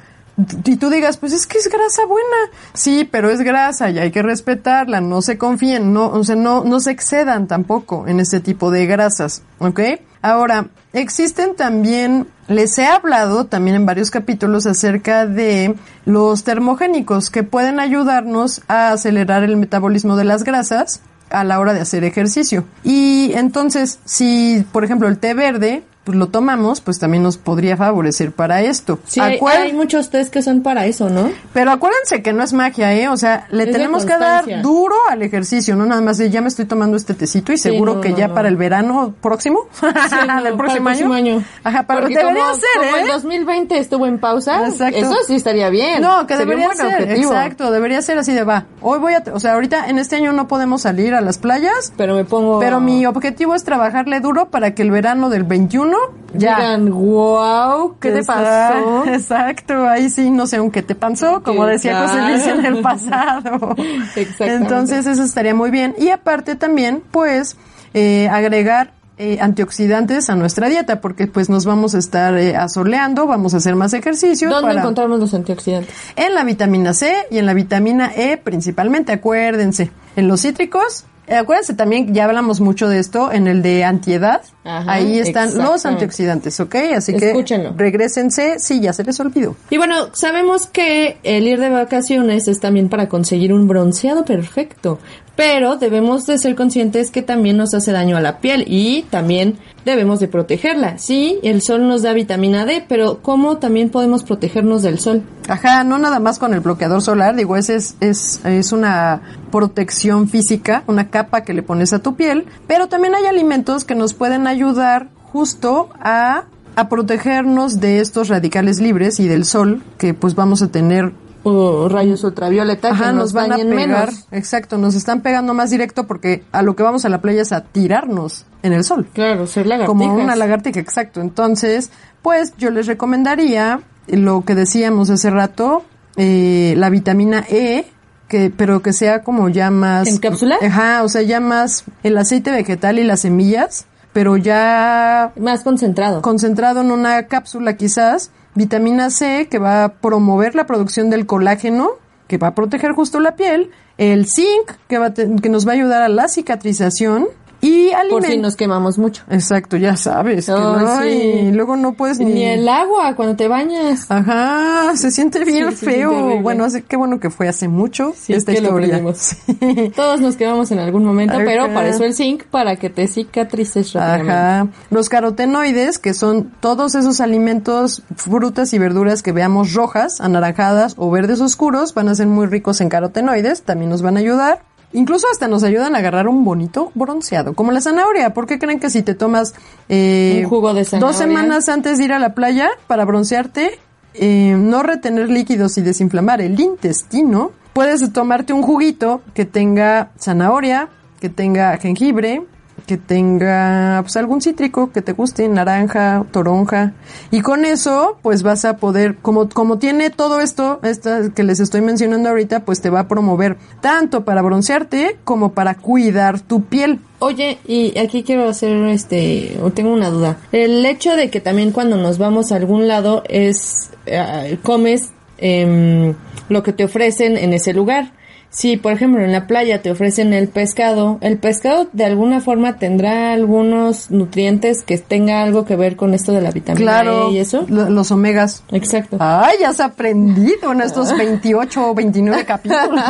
y 0.66 0.78
tú 0.78 0.90
digas, 0.90 1.18
pues 1.18 1.32
es 1.32 1.46
que 1.46 1.60
es 1.60 1.70
grasa 1.70 2.06
buena. 2.06 2.52
Sí, 2.74 3.08
pero 3.10 3.30
es 3.30 3.42
grasa 3.42 3.92
y 3.92 4.00
hay 4.00 4.12
que 4.12 4.24
respetarla, 4.24 5.00
no 5.00 5.22
se 5.22 5.38
confíen, 5.38 5.94
no, 5.94 6.08
o 6.08 6.24
sea, 6.24 6.36
no, 6.36 6.64
no 6.64 6.80
se 6.80 6.92
excedan 6.92 7.48
tampoco 7.48 8.08
en 8.08 8.20
ese 8.20 8.40
tipo 8.40 8.72
de 8.72 8.88
grasas, 8.88 9.44
¿ok? 9.60 9.80
Ahora, 10.24 10.68
existen 10.94 11.56
también, 11.56 12.28
les 12.48 12.78
he 12.78 12.88
hablado 12.88 13.46
también 13.46 13.76
en 13.76 13.86
varios 13.86 14.10
capítulos 14.10 14.66
acerca 14.66 15.28
de 15.28 15.76
los 16.06 16.44
termogénicos 16.44 17.30
que 17.30 17.44
pueden 17.44 17.80
ayudarnos 17.80 18.62
a 18.68 18.92
acelerar 18.92 19.44
el 19.44 19.58
metabolismo 19.58 20.16
de 20.16 20.24
las 20.24 20.44
grasas 20.44 21.02
a 21.30 21.44
la 21.44 21.60
hora 21.60 21.74
de 21.74 21.82
hacer 21.82 22.04
ejercicio. 22.04 22.66
Y 22.84 23.32
entonces, 23.34 24.00
si 24.06 24.66
por 24.72 24.84
ejemplo 24.84 25.08
el 25.08 25.18
té 25.18 25.34
verde, 25.34 25.84
pues 26.04 26.18
lo 26.18 26.28
tomamos, 26.28 26.82
pues 26.82 27.00
también 27.00 27.24
nos 27.24 27.38
podría 27.38 27.78
favorecer 27.78 28.32
para 28.32 28.62
esto. 28.62 29.00
Sí, 29.08 29.20
hay, 29.20 29.38
Acuer- 29.40 29.58
hay 29.58 29.74
muchos 29.74 30.10
test 30.10 30.34
que 30.34 30.42
son 30.42 30.62
para 30.62 30.86
eso, 30.86 31.10
¿no? 31.10 31.30
Pero 31.54 31.72
acuérdense 31.72 32.22
que 32.22 32.34
no 32.34 32.44
es 32.44 32.52
magia, 32.54 32.94
¿eh? 32.94 33.08
O 33.08 33.18
sea, 33.18 33.48
le 33.52 33.64
Es 33.64 33.72
tenemos 33.72 34.06
que 34.06 34.18
dar 34.18 34.46
duro 34.62 34.96
al 35.10 35.22
ejercicio, 35.22 35.76
no 35.76 35.86
nada 35.86 36.02
más 36.02 36.18
de 36.18 36.30
ya 36.30 36.42
me 36.42 36.48
estoy 36.50 36.66
tomando 36.66 36.98
este 36.98 37.14
tecito 37.14 37.54
y 37.54 37.58
seguro 37.58 37.96
no, 37.96 38.02
que 38.02 38.10
no, 38.10 38.18
ya 38.18 38.28
no. 38.28 38.34
para 38.34 38.48
el 38.50 38.58
verano 38.58 39.14
próximo, 39.22 39.62
Sí, 39.80 39.86
del 39.88 40.28
para 40.28 40.56
próximo, 40.58 40.76
el 40.78 40.84
próximo 40.84 41.14
año. 41.14 41.44
Ajá, 41.64 41.84
pero 41.88 42.02
Porque 42.02 42.16
debería 42.16 42.44
como, 42.44 42.56
ser, 42.56 42.68
como 42.78 42.98
¿eh? 42.98 43.02
el 43.02 43.08
2020 43.08 43.78
estuvo 43.78 44.06
en 44.06 44.20
pausa, 44.20 44.68
Exacto. 44.68 44.98
eso 44.98 45.16
sí 45.28 45.36
estaría 45.36 45.70
bien. 45.70 46.02
No, 46.02 46.28
que 46.28 46.36
Sería 46.38 46.56
un 46.56 46.60
debería 46.62 46.66
buen 46.68 46.78
ser, 46.78 47.02
objetivo. 47.04 47.32
exacto, 47.32 47.72
debería 47.72 48.02
ser 48.02 48.18
así 48.18 48.34
de 48.34 48.44
va. 48.44 48.66
Hoy 48.82 49.00
voy 49.00 49.14
a, 49.14 49.24
o 49.34 49.40
sea, 49.40 49.54
ahorita 49.54 49.88
en 49.90 50.00
este 50.00 50.18
año 50.18 50.34
no 50.34 50.48
podemos 50.48 50.82
salir 50.82 51.14
a 51.16 51.22
las 51.22 51.38
playas, 51.38 51.94
Pero 51.96 52.16
me 52.16 52.26
pongo... 52.26 52.60
pero 52.60 52.80
mi 52.82 53.06
objetivo 53.06 53.56
es 53.56 53.64
trabajarle 53.64 54.20
duro 54.20 54.50
para 54.50 54.76
que 54.76 54.82
el 54.82 54.92
verano 54.92 55.30
del 55.30 55.44
21 55.44 55.93
uno, 55.94 56.14
ya. 56.34 56.56
Digan, 56.58 56.90
wow, 56.92 57.96
¿qué 58.00 58.12
te 58.12 58.24
pasó? 58.24 59.06
Exacto, 59.08 59.88
ahí 59.88 60.10
sí 60.10 60.30
no 60.30 60.48
sé 60.48 60.60
un 60.60 60.72
qué 60.72 60.82
te 60.82 60.96
pasó, 60.96 61.44
como 61.44 61.66
decía 61.66 62.08
José 62.08 62.22
Luis 62.22 62.48
en 62.48 62.66
el 62.66 62.82
pasado. 62.82 63.76
Entonces 64.40 65.06
eso 65.06 65.24
estaría 65.24 65.54
muy 65.56 65.72
bien. 65.72 65.96
Y 65.98 66.10
aparte 66.10 66.56
también, 66.56 67.02
pues, 67.12 67.58
eh, 67.94 68.28
agregar 68.30 68.92
eh, 69.18 69.38
antioxidantes 69.40 70.30
a 70.30 70.36
nuestra 70.36 70.70
dieta, 70.70 71.00
porque 71.00 71.28
pues 71.28 71.48
nos 71.50 71.66
vamos 71.66 71.94
a 71.94 72.00
estar 72.00 72.36
eh, 72.36 72.56
asoleando, 72.56 73.28
vamos 73.28 73.54
a 73.54 73.58
hacer 73.58 73.76
más 73.76 73.94
ejercicio. 73.94 74.50
¿Dónde 74.50 74.70
para- 74.70 74.82
encontramos 74.82 75.20
los 75.20 75.34
antioxidantes? 75.36 75.94
En 76.16 76.34
la 76.34 76.44
vitamina 76.44 76.94
C 76.94 77.14
y 77.30 77.38
en 77.38 77.46
la 77.46 77.54
vitamina 77.54 78.12
E 78.16 78.38
principalmente, 78.38 79.12
acuérdense. 79.14 79.92
En 80.16 80.28
los 80.28 80.42
cítricos, 80.42 81.06
acuérdense 81.28 81.74
también, 81.74 82.14
ya 82.14 82.26
hablamos 82.26 82.60
mucho 82.60 82.90
de 82.90 83.00
esto, 83.00 83.32
en 83.32 83.48
el 83.48 83.62
de 83.62 83.84
antiedad, 83.84 84.42
Ajá, 84.64 84.92
ahí 84.94 85.20
están 85.20 85.58
los 85.58 85.86
antioxidantes, 85.86 86.60
¿ok? 86.60 86.76
Así 86.96 87.14
que 87.16 87.30
Escúchenlo. 87.32 87.74
regrésense, 87.76 88.60
sí, 88.60 88.80
ya 88.82 88.94
se 88.94 89.04
les 89.04 89.20
olvidó. 89.20 89.56
Y 89.70 89.78
bueno, 89.78 90.08
sabemos 90.14 90.68
que 90.68 91.18
el 91.24 91.48
ir 91.48 91.60
de 91.60 91.70
vacaciones 91.70 92.48
es 92.48 92.60
también 92.60 92.90
para 92.90 93.10
conseguir 93.10 93.54
un 93.54 93.68
bronceado 93.68 94.26
perfecto, 94.26 95.00
pero 95.36 95.78
debemos 95.78 96.26
de 96.26 96.38
ser 96.38 96.56
conscientes 96.56 97.12
que 97.12 97.22
también 97.22 97.58
nos 97.58 97.74
hace 97.74 97.92
daño 97.92 98.18
a 98.18 98.22
la 98.22 98.40
piel 98.40 98.66
y 98.68 99.04
también 99.10 99.58
debemos 99.86 100.20
de 100.20 100.28
protegerla. 100.28 100.98
Sí, 100.98 101.40
el 101.44 101.62
sol 101.62 101.88
nos 101.88 102.04
da 102.04 102.14
vitamina 102.14 102.66
D, 102.66 102.86
pero 102.88 103.22
¿cómo 103.22 103.58
también 103.58 103.90
podemos 103.90 104.24
protegernos 104.24 104.84
del 104.84 105.00
sol? 105.00 105.24
Ajá, 105.48 105.84
no 105.84 105.98
nada 105.98 106.20
más 106.20 106.40
con 106.40 106.54
el 106.54 106.60
bloqueador 106.60 107.02
solar, 107.02 107.36
digo, 107.36 107.58
ese 107.58 107.76
es, 107.76 107.96
es, 108.00 108.46
es 108.46 108.72
una 108.72 109.22
protección 109.52 110.28
física, 110.30 110.84
una 110.88 111.10
capa 111.10 111.42
que 111.42 111.54
le 111.54 111.64
pones 111.64 111.94
a 111.94 112.00
tu 112.00 112.16
piel, 112.16 112.46
pero 112.68 112.88
también 112.88 113.16
hay 113.16 113.26
alimentos 113.26 113.84
que 113.86 113.96
nos 113.96 114.14
pueden 114.14 114.48
ayudar 114.48 115.10
justo 115.32 115.90
a, 116.00 116.46
a 116.76 116.90
protegernos 116.90 117.80
de 117.80 118.00
estos 118.00 118.30
radicales 118.30 118.80
libres 118.80 119.20
y 119.20 119.28
del 119.28 119.46
sol 119.46 119.84
que 119.98 120.14
pues 120.14 120.36
vamos 120.36 120.62
a 120.62 120.68
tener 120.70 121.12
O 121.44 121.90
rayos 121.90 122.24
ultravioleta 122.24 122.90
Ajá, 122.92 123.08
que 123.08 123.14
nos, 123.14 123.34
van 123.34 123.52
a 123.52 123.58
pegar, 123.58 123.68
menos. 123.76 124.28
exacto, 124.32 124.78
nos 124.78 124.96
están 124.96 125.22
pegando 125.22 125.54
más 125.54 125.70
directo 125.72 126.08
porque 126.08 126.44
a 126.52 126.62
lo 126.62 126.76
que 126.76 126.84
vamos 126.84 127.04
a 127.06 127.10
la 127.10 127.20
playa 127.22 127.42
es 127.42 127.52
a 127.52 127.62
tirarnos 127.66 128.46
en 128.62 128.72
el 128.74 128.84
sol. 128.86 129.08
Claro, 129.14 129.46
ser 129.46 129.68
lagartijas. 129.68 130.08
Como 130.08 130.16
una 130.16 130.36
lagartija, 130.38 130.80
exacto. 130.80 131.20
Entonces, 131.20 131.92
pues 132.22 132.54
yo 132.58 132.72
les 132.72 132.88
recomendaría 132.88 133.82
lo 134.08 134.46
que 134.46 134.56
decíamos 134.56 135.10
hace 135.10 135.30
rato, 135.30 135.84
eh, 136.16 136.76
la 136.78 136.90
vitamina 136.90 137.44
E, 137.50 137.86
que, 138.30 138.50
pero 138.56 138.82
que 138.82 138.94
sea 138.94 139.22
como 139.24 139.50
ya 139.50 139.70
más... 139.70 140.08
¿En 140.08 140.18
cápsula? 140.18 140.58
Ajá, 140.66 141.04
o 141.04 141.10
sea, 141.10 141.24
ya 141.24 141.40
más 141.42 141.84
el 142.04 142.18
aceite 142.18 142.52
vegetal 142.52 143.00
y 143.00 143.04
las 143.04 143.20
semillas, 143.22 143.86
pero 144.14 144.38
ya 144.38 145.32
Más 145.38 145.62
concentrado. 145.64 146.22
concentrado 146.22 146.82
en 146.82 146.92
una 146.92 147.24
cápsula 147.28 147.76
quizás, 147.76 148.32
vitamina 148.56 149.10
C 149.10 149.48
que 149.50 149.60
va 149.60 149.86
a 149.86 149.90
promover 149.94 150.56
la 150.56 150.66
producción 150.66 151.10
del 151.10 151.26
colágeno, 151.26 151.92
que 152.28 152.38
va 152.38 152.48
a 152.48 152.56
proteger 152.56 152.94
justo 152.94 153.20
la 153.20 153.36
piel, 153.36 153.72
el 153.98 154.28
zinc 154.28 154.72
que, 154.88 154.98
va 154.98 155.14
que 155.14 155.50
nos 155.50 155.68
va 155.68 155.72
a 155.72 155.76
ayudar 155.76 156.02
a 156.02 156.10
la 156.10 156.28
cicatrización 156.28 157.28
y 157.64 157.92
por 158.10 158.24
si 158.26 158.38
nos 158.38 158.56
quemamos 158.56 158.98
mucho. 158.98 159.24
Exacto, 159.30 159.78
ya 159.78 159.96
sabes. 159.96 160.46
que 160.48 160.52
Ay, 160.52 160.58
no, 160.60 161.02
sí. 161.02 161.08
y 161.48 161.52
luego 161.52 161.76
no 161.78 161.94
puedes 161.94 162.20
ni... 162.20 162.26
Ni 162.34 162.44
el 162.46 162.68
agua 162.68 163.16
cuando 163.16 163.36
te 163.36 163.48
bañas. 163.48 164.06
Ajá, 164.10 164.96
se 164.96 165.12
siente 165.12 165.44
bien 165.46 165.72
Sí, 165.72 165.78
siente 165.78 165.98
feo. 165.98 166.42
bueno, 166.42 166.66
hace, 166.66 166.82
qué 166.84 166.98
bueno 166.98 167.20
que 167.20 167.30
fue 167.30 167.48
hace 167.48 167.68
mucho 167.68 168.14
Sí, 168.18 168.34
esta 168.34 168.54
que 168.54 168.62
lo 168.62 168.68
historia. 168.80 169.02
Sí. 169.16 169.92
Todos 169.96 170.20
nos 170.20 170.36
quedamos 170.36 170.72
en 170.72 170.80
algún 170.80 171.06
momento, 171.06 171.36
Ajá. 171.36 171.44
pero 171.46 171.74
para 171.74 171.88
eso 171.90 172.04
el 172.04 172.14
zinc, 172.14 172.44
para 172.46 172.76
que 172.76 172.90
te 172.90 173.08
cicatrices 173.08 173.94
rápidamente. 173.94 174.32
Ajá. 174.34 174.68
Los 174.90 175.10
carotenoides, 175.10 176.00
que 176.00 176.14
son 176.14 176.52
todos 176.60 176.96
esos 176.96 177.22
alimentos, 177.22 178.04
frutas 178.16 178.74
y 178.74 178.78
verduras 178.80 179.24
que 179.24 179.32
veamos 179.32 179.74
rojas, 179.74 180.20
anaranjadas 180.22 180.96
o 180.98 181.10
verdes 181.12 181.40
oscuros, 181.42 181.94
van 181.94 182.10
a 182.10 182.16
ser 182.16 182.28
muy 182.28 182.46
ricos 182.48 182.82
en 182.82 182.90
carotenoides, 182.90 183.62
también 183.64 183.90
nos 183.90 184.02
van 184.02 184.18
a 184.18 184.20
ayudar. 184.20 184.62
Incluso 184.94 185.28
hasta 185.32 185.48
nos 185.48 185.64
ayudan 185.64 185.96
a 185.96 186.00
agarrar 186.00 186.28
un 186.28 186.46
bonito 186.46 186.92
bronceado, 186.94 187.54
como 187.54 187.72
la 187.72 187.82
zanahoria. 187.82 188.34
¿Por 188.34 188.46
qué 188.46 188.60
creen 188.60 188.80
que 188.80 188.90
si 188.90 189.02
te 189.02 189.16
tomas 189.16 189.54
eh, 189.90 190.42
Un 190.44 190.50
jugo 190.50 190.74
de 190.74 190.86
zanahoria. 190.86 191.08
dos 191.08 191.18
semanas 191.18 191.68
antes 191.70 191.98
de 191.98 192.06
ir 192.06 192.14
a 192.14 192.20
la 192.20 192.34
playa 192.36 192.70
para 192.88 193.04
broncearte, 193.06 193.80
eh, 194.14 194.56
no 194.58 194.84
retener 194.84 195.30
líquidos 195.30 195.78
y 195.78 195.82
desinflamar 195.82 196.42
el 196.42 196.60
intestino, 196.60 197.52
puedes 197.74 198.14
tomarte 198.14 198.54
un 198.54 198.62
juguito 198.62 199.22
que 199.34 199.46
tenga 199.46 200.12
zanahoria, 200.20 200.90
que 201.20 201.30
tenga 201.30 201.78
jengibre, 201.78 202.44
que 202.86 202.98
tenga 202.98 204.00
pues 204.02 204.18
algún 204.18 204.42
cítrico 204.42 204.92
que 204.92 205.02
te 205.02 205.14
guste, 205.14 205.48
naranja, 205.48 206.26
toronja, 206.32 206.94
y 207.32 207.42
con 207.42 207.66
eso 207.66 208.18
pues 208.22 208.44
vas 208.44 208.66
a 208.66 208.78
poder, 208.78 209.18
como, 209.18 209.50
como 209.50 209.78
tiene 209.78 210.10
todo 210.10 210.40
esto, 210.40 210.80
esta 210.84 211.30
que 211.34 211.44
les 211.44 211.60
estoy 211.60 211.82
mencionando 211.82 212.30
ahorita, 212.30 212.66
pues 212.66 212.82
te 212.82 212.90
va 212.90 213.02
a 213.02 213.08
promover 213.08 213.58
tanto 213.82 214.26
para 214.26 214.42
broncearte 214.42 215.18
como 215.24 215.54
para 215.54 215.76
cuidar 215.76 216.40
tu 216.40 216.64
piel. 216.64 217.00
Oye, 217.20 217.58
y 217.66 217.98
aquí 217.98 218.24
quiero 218.24 218.50
hacer 218.50 218.76
este, 218.88 219.58
o 219.62 219.72
tengo 219.72 219.94
una 219.94 220.10
duda. 220.10 220.38
El 220.52 220.86
hecho 220.86 221.16
de 221.16 221.30
que 221.30 221.40
también 221.40 221.72
cuando 221.72 221.96
nos 221.96 222.18
vamos 222.18 222.52
a 222.52 222.58
algún 222.58 222.88
lado 222.88 223.24
es, 223.30 223.92
eh, 224.06 224.58
comes 224.62 225.12
em, 225.38 226.16
lo 226.50 226.64
que 226.64 226.74
te 226.74 226.84
ofrecen 226.84 227.38
en 227.38 227.54
ese 227.54 227.74
lugar. 227.74 228.12
Si, 228.54 228.78
por 228.78 228.92
ejemplo, 228.92 229.24
en 229.24 229.32
la 229.32 229.48
playa 229.48 229.82
te 229.82 229.90
ofrecen 229.90 230.32
el 230.32 230.48
pescado, 230.48 231.18
el 231.22 231.40
pescado 231.40 231.88
de 231.92 232.06
alguna 232.06 232.40
forma 232.40 232.78
tendrá 232.78 233.34
algunos 233.34 234.12
nutrientes 234.12 234.84
que 234.84 235.00
tenga 235.00 235.42
algo 235.42 235.66
que 235.66 235.76
ver 235.76 235.96
con 235.96 236.14
esto 236.14 236.32
de 236.34 236.42
la 236.42 236.52
vitamina 236.52 236.86
Claro, 236.86 237.30
E 237.30 237.32
y 237.32 237.38
eso. 237.40 237.66
lo- 237.68 237.90
los 237.90 238.12
omegas. 238.12 238.64
Exacto. 238.72 239.18
Ay, 239.20 239.58
ya 239.60 239.70
has 239.70 239.80
aprendido 239.80 240.72
en 240.72 240.82
estos 240.82 241.18
28 241.18 241.90
o 241.90 241.96
29 241.96 242.46
capítulos. 242.46 243.02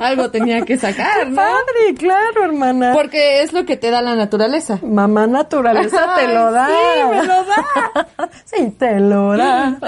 algo 0.00 0.30
tenía 0.32 0.62
que 0.62 0.76
sacar, 0.76 1.28
¿no? 1.30 1.36
Padre, 1.36 1.94
claro, 1.96 2.44
hermana. 2.44 2.92
Porque 2.92 3.42
es 3.42 3.52
lo 3.52 3.64
que 3.64 3.76
te 3.76 3.90
da 3.92 4.02
la 4.02 4.16
naturaleza. 4.16 4.80
Mamá 4.82 5.28
naturaleza 5.28 6.14
te 6.18 6.26
lo 6.26 6.50
da. 6.50 6.66
Sí, 6.66 7.02
me 7.08 7.22
lo 7.24 7.34
da. 7.44 8.08
Sí, 8.44 8.70
te 8.78 9.00
lo 9.00 9.36
da. 9.36 9.78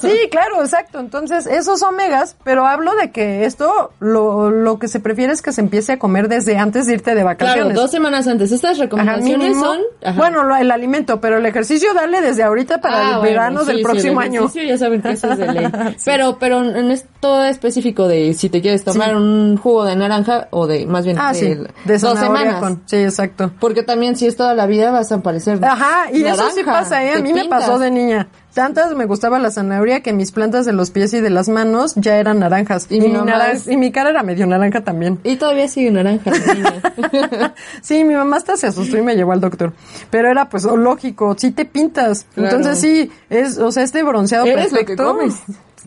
Sí, 0.00 0.12
claro, 0.30 0.62
exacto. 0.62 0.98
Entonces, 0.98 1.46
esos 1.46 1.82
omegas, 1.82 2.36
pero 2.42 2.66
hablo 2.66 2.94
de 2.96 3.10
que 3.12 3.44
esto, 3.44 3.92
lo, 4.00 4.29
lo 4.50 4.78
que 4.78 4.88
se 4.88 5.00
prefiere 5.00 5.32
es 5.32 5.42
que 5.42 5.52
se 5.52 5.60
empiece 5.60 5.92
a 5.92 5.98
comer 5.98 6.28
desde 6.28 6.56
antes 6.58 6.86
de 6.86 6.94
irte 6.94 7.14
de 7.14 7.22
vacaciones. 7.24 7.64
Claro, 7.64 7.80
dos 7.80 7.90
semanas 7.90 8.26
antes. 8.28 8.52
Estas 8.52 8.78
recomendaciones 8.78 9.58
son... 9.58 9.78
ajá. 10.02 10.16
Bueno, 10.16 10.44
lo- 10.44 10.56
el 10.56 10.70
alimento, 10.70 11.20
pero 11.20 11.38
el 11.38 11.46
ejercicio 11.46 11.92
dale 11.94 12.20
desde 12.20 12.42
ahorita 12.42 12.80
para 12.80 12.96
Ah, 12.96 13.02
el 13.02 13.06
bueno, 13.18 13.22
verano 13.22 13.60
sí, 13.60 13.66
del 13.66 13.76
sí, 13.78 13.82
próximo 13.82 14.20
el 14.22 14.28
año. 14.28 14.50
Ya 14.54 14.78
saben 14.78 15.02
que 15.02 15.10
eso 15.12 15.32
es 15.32 15.38
de 15.38 15.52
ley. 15.52 15.68
Pero, 16.04 16.36
pero 16.38 16.64
en 16.64 16.90
esto 16.90 17.44
específico 17.44 18.08
de 18.08 18.34
si 18.34 18.48
te 18.48 18.60
quieres 18.60 18.84
tomar 18.84 19.16
un 19.16 19.56
jugo 19.56 19.84
de 19.84 19.96
naranja 19.96 20.48
o 20.50 20.66
de, 20.66 20.86
más 20.86 21.04
bien, 21.04 21.16
Ah, 21.20 21.32
de, 21.32 21.66
de 21.84 21.98
dos 21.98 22.18
semanas. 22.18 22.60
con- 22.60 22.82
Sí, 22.86 22.96
exacto. 22.96 23.50
Porque 23.60 23.82
también 23.82 24.16
si 24.16 24.26
es 24.26 24.36
toda 24.36 24.54
la 24.54 24.66
vida 24.66 24.90
vas 24.90 25.10
a 25.12 25.20
parecer 25.22 25.58
Ajá, 25.64 26.10
y 26.12 26.24
eso 26.24 26.50
sí 26.50 26.62
pasa, 26.64 27.02
¿eh? 27.04 27.14
A 27.14 27.20
mí 27.20 27.32
me 27.32 27.44
pasó 27.46 27.78
de 27.78 27.90
niña. 27.90 28.28
Tantas 28.54 28.94
me 28.96 29.04
gustaba 29.06 29.38
la 29.38 29.50
zanahoria 29.50 30.00
que 30.02 30.12
mis 30.12 30.32
plantas 30.32 30.66
de 30.66 30.72
los 30.72 30.90
pies 30.90 31.14
y 31.14 31.20
de 31.20 31.30
las 31.30 31.48
manos 31.48 31.94
ya 31.94 32.16
eran 32.16 32.40
naranjas. 32.40 32.86
Y 32.90 33.00
mi 33.00 33.08
mi, 33.08 33.14
mamá 33.14 33.30
naran- 33.32 33.56
es- 33.56 33.68
y 33.68 33.76
mi 33.76 33.92
cara 33.92 34.10
era 34.10 34.22
medio 34.24 34.46
naranja 34.46 34.82
también. 34.82 35.20
Y 35.22 35.36
todavía 35.36 35.68
sigue 35.68 35.90
naranja 35.92 36.32
sí, 37.82 38.04
mi 38.04 38.14
mamá 38.14 38.36
hasta 38.36 38.56
se 38.56 38.66
asustó 38.66 38.96
y 38.98 39.02
me 39.02 39.14
llevó 39.16 39.32
al 39.32 39.40
doctor. 39.40 39.72
Pero 40.10 40.30
era 40.30 40.48
pues 40.48 40.64
lógico, 40.64 41.34
sí 41.38 41.50
te 41.52 41.64
pintas. 41.64 42.26
Claro. 42.34 42.56
Entonces 42.56 42.80
sí, 42.80 43.10
es, 43.28 43.58
o 43.58 43.70
sea, 43.72 43.82
este 43.82 44.02
bronceado 44.02 44.46
Eres 44.46 44.72
lo 44.72 44.78
que 44.78 44.84
perfecto. 44.96 45.04
comes. 45.16 45.34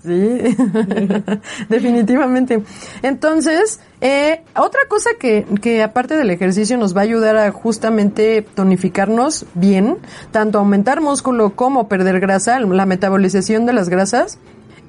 Sí, 0.04 0.10
definitivamente. 1.70 2.62
Entonces, 3.04 3.80
eh, 4.02 4.42
otra 4.58 4.82
cosa 4.90 5.12
que, 5.18 5.46
que 5.62 5.82
aparte 5.82 6.18
del 6.18 6.30
ejercicio 6.30 6.78
nos 6.78 6.96
va 6.96 7.02
a 7.02 7.04
ayudar 7.06 7.38
a 7.38 7.52
justamente 7.52 8.42
tonificarnos 8.42 9.46
bien, 9.54 9.98
tanto 10.32 10.60
aumentar 10.60 11.00
músculo 11.00 11.56
como 11.56 11.88
perder 11.88 12.20
grasa, 12.20 12.60
la 12.60 12.86
metabolización 12.86 13.66
de 13.66 13.72
las 13.72 13.88
grasas, 13.88 14.40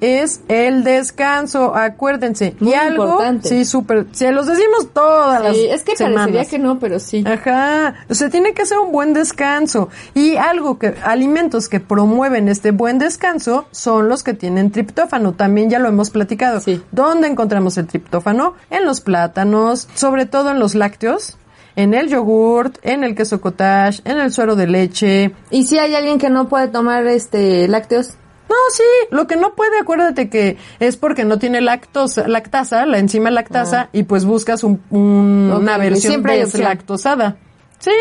es 0.01 0.41
el 0.47 0.83
descanso, 0.83 1.75
acuérdense. 1.75 2.55
Muy 2.59 2.71
y 2.71 2.73
algo, 2.75 3.05
importante. 3.05 3.49
sí, 3.49 3.65
súper, 3.65 4.05
se 4.11 4.31
los 4.31 4.47
decimos 4.47 4.89
todas 4.93 5.43
las 5.43 5.55
Sí, 5.55 5.67
es 5.67 5.83
que 5.83 5.93
parecería 5.93 6.45
que 6.45 6.59
no, 6.59 6.79
pero 6.79 6.99
sí. 6.99 7.23
Ajá, 7.25 7.95
o 8.09 8.13
sea, 8.13 8.29
tiene 8.29 8.53
que 8.53 8.63
hacer 8.63 8.77
un 8.77 8.91
buen 8.91 9.13
descanso. 9.13 9.89
Y 10.13 10.35
algo 10.35 10.77
que, 10.79 10.95
alimentos 11.03 11.69
que 11.69 11.79
promueven 11.79 12.49
este 12.49 12.71
buen 12.71 12.99
descanso 12.99 13.65
son 13.71 14.09
los 14.09 14.23
que 14.23 14.33
tienen 14.33 14.71
triptófano. 14.71 15.33
También 15.33 15.69
ya 15.69 15.79
lo 15.79 15.87
hemos 15.87 16.09
platicado. 16.09 16.59
Sí. 16.59 16.81
¿Dónde 16.91 17.27
encontramos 17.27 17.77
el 17.77 17.87
triptófano? 17.87 18.55
En 18.69 18.85
los 18.85 19.01
plátanos, 19.01 19.87
sobre 19.95 20.25
todo 20.25 20.51
en 20.51 20.59
los 20.59 20.75
lácteos, 20.75 21.37
en 21.75 21.93
el 21.93 22.07
yogurt, 22.07 22.77
en 22.83 23.03
el 23.03 23.15
queso 23.15 23.41
cottage, 23.41 24.01
en 24.05 24.17
el 24.17 24.31
suero 24.31 24.55
de 24.55 24.67
leche. 24.67 25.35
Y 25.49 25.65
si 25.65 25.77
hay 25.77 25.95
alguien 25.95 26.17
que 26.17 26.29
no 26.29 26.47
puede 26.47 26.67
tomar 26.67 27.05
este 27.07 27.67
lácteos, 27.67 28.15
No, 28.49 28.55
sí, 28.73 28.83
lo 29.11 29.25
que 29.27 29.35
no 29.37 29.55
puede, 29.55 29.79
acuérdate 29.79 30.29
que 30.29 30.57
es 30.79 30.97
porque 30.97 31.25
no 31.25 31.39
tiene 31.39 31.61
lactosa, 31.61 32.27
lactasa, 32.27 32.85
la 32.85 32.99
enzima 32.99 33.31
lactasa, 33.31 33.89
y 33.91 34.03
pues 34.03 34.25
buscas 34.25 34.63
un- 34.63 34.81
un- 34.91 35.51
una 35.55 35.77
versión 35.77 36.11
siempre 36.11 36.37
deslactosada. 36.39 37.37
Sí, 37.79 37.91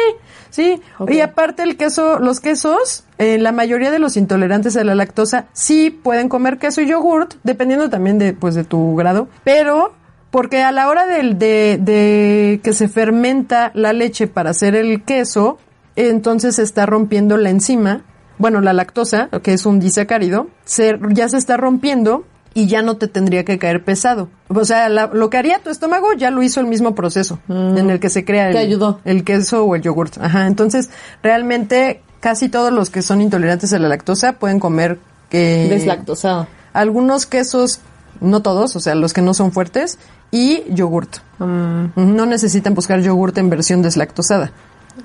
sí. 0.51 0.81
Y 1.09 1.21
aparte 1.21 1.63
el 1.63 1.77
queso, 1.77 2.19
los 2.21 2.41
quesos, 2.41 3.05
eh, 3.19 3.39
la 3.39 3.53
mayoría 3.53 3.91
de 3.91 3.99
los 3.99 4.17
intolerantes 4.17 4.77
a 4.77 4.85
la 4.85 4.95
lactosa 4.95 5.47
sí 5.53 5.91
pueden 5.91 6.29
comer 6.29 6.59
queso 6.59 6.81
y 6.81 6.87
yogurt, 6.89 7.35
dependiendo 7.43 7.91
también 7.91 8.19
de, 8.19 8.33
pues, 8.35 8.55
de 8.55 8.65
tu 8.65 8.95
grado, 8.97 9.29
pero 9.45 9.95
porque 10.31 10.63
a 10.63 10.73
la 10.73 10.89
hora 10.89 11.07
del- 11.07 11.39
de, 11.39 11.79
de 11.81 12.61
que 12.63 12.73
se 12.73 12.89
fermenta 12.89 13.71
la 13.75 13.93
leche 13.93 14.27
para 14.27 14.51
hacer 14.51 14.75
el 14.75 15.03
queso, 15.05 15.59
entonces 15.97 16.57
se 16.57 16.63
está 16.63 16.87
rompiendo 16.87 17.37
la 17.37 17.51
enzima, 17.51 18.03
bueno, 18.39 18.61
la 18.61 18.73
lactosa, 18.73 19.29
que 19.43 19.53
es 19.53 19.67
un 19.67 19.81
disacárido, 19.81 20.49
se, 20.65 20.99
ya 21.11 21.29
se 21.29 21.37
está 21.39 21.57
rompiendo 21.57 22.25
y 22.57 22.67
ya 22.67 22.83
no 22.83 22.97
te 22.97 23.09
tendría 23.09 23.45
que 23.45 23.59
caer 23.59 23.85
pesado. 23.85 24.29
O 24.49 24.65
sea, 24.65 24.89
la- 24.89 25.09
lo 25.13 25.29
que 25.31 25.39
haría 25.39 25.59
tu 25.59 25.71
estómago 25.71 26.13
ya 26.17 26.31
lo 26.31 26.43
hizo 26.43 26.61
el 26.61 26.67
mismo 26.67 26.95
proceso 26.95 27.41
en 27.49 27.91
el 27.91 27.99
que 27.99 28.09
se 28.11 28.25
crea 28.25 28.51
el, 28.51 28.57
ayudó. 28.57 29.01
el 29.05 29.25
queso 29.25 29.65
o 29.65 29.75
el 29.75 29.83
yogurt. 29.83 30.19
Ajá, 30.21 30.47
entonces 30.47 30.89
realmente 31.23 32.01
casi 32.21 32.49
todos 32.49 32.73
los 32.73 32.91
que 32.91 33.03
son 33.03 33.21
intolerantes 33.21 33.73
a 33.73 33.79
la 33.79 33.89
lactosa 33.89 34.35
pueden 34.35 34.61
comer 34.61 34.99
eh, 35.31 35.67
Deslactosado. 35.69 36.47
algunos 36.73 37.27
quesos, 37.27 37.81
no 38.21 38.41
todos, 38.41 38.77
o 38.77 38.81
sea, 38.81 38.95
los 38.95 39.13
que 39.13 39.21
no 39.21 39.35
son 39.35 39.51
fuertes, 39.51 39.99
y 40.31 40.63
yogurt. 40.71 41.17
Mm. 41.39 41.87
No 41.97 42.27
necesitan 42.27 42.75
buscar 42.75 43.01
yogurt 43.01 43.37
en 43.39 43.51
versión 43.51 43.83
deslactosada, 43.83 44.53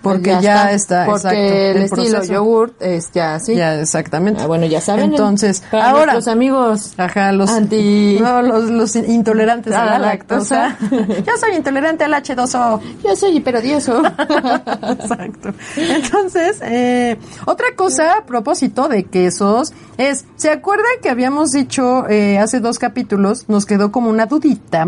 porque 0.01 0.37
ya, 0.41 0.71
está, 0.71 1.05
Porque 1.05 1.17
exacto, 1.27 1.39
el, 1.39 1.77
estilo 1.83 2.11
proceso. 2.17 2.33
yogurt 2.33 2.81
es 2.81 3.11
ya 3.11 3.35
así. 3.35 3.55
Ya, 3.55 3.79
exactamente. 3.79 4.43
Ah, 4.43 4.47
bueno, 4.47 4.65
ya 4.65 4.79
saben. 4.81 5.11
Entonces, 5.11 5.63
para 5.71 5.89
ahora, 5.89 6.13
nuestros 6.13 6.27
amigos 6.27 6.93
Ajá, 6.97 7.31
los, 7.31 7.49
Anti- 7.49 8.17
no, 8.21 8.41
los, 8.41 8.69
los 8.69 8.95
intolerantes 8.95 9.73
a, 9.73 9.81
A 9.81 9.85
la 9.85 9.91
la 9.93 10.07
lactosa. 10.07 10.77
Yo 10.89 11.33
soy 11.39 11.55
intolerante 11.55 12.03
al 12.03 12.13
H2O. 12.13 12.79
Yo 13.03 13.15
soy 13.15 13.37
hiperodioso. 13.37 14.01
Exacto. 14.89 15.53
Entonces, 15.75 16.57
eh, 16.61 17.17
otra 17.45 17.67
cosa 17.75 18.17
a 18.19 18.25
propósito 18.25 18.87
de 18.87 19.03
quesos 19.05 19.73
es, 19.97 20.25
¿se 20.35 20.49
acuerdan 20.51 20.85
que 21.01 21.09
habíamos 21.09 21.49
dicho 21.51 22.07
eh, 22.09 22.37
hace 22.37 22.59
dos 22.59 22.79
capítulos, 22.79 23.45
nos 23.49 23.65
quedó 23.65 23.91
como 23.91 24.09
una 24.09 24.25
dudita 24.27 24.87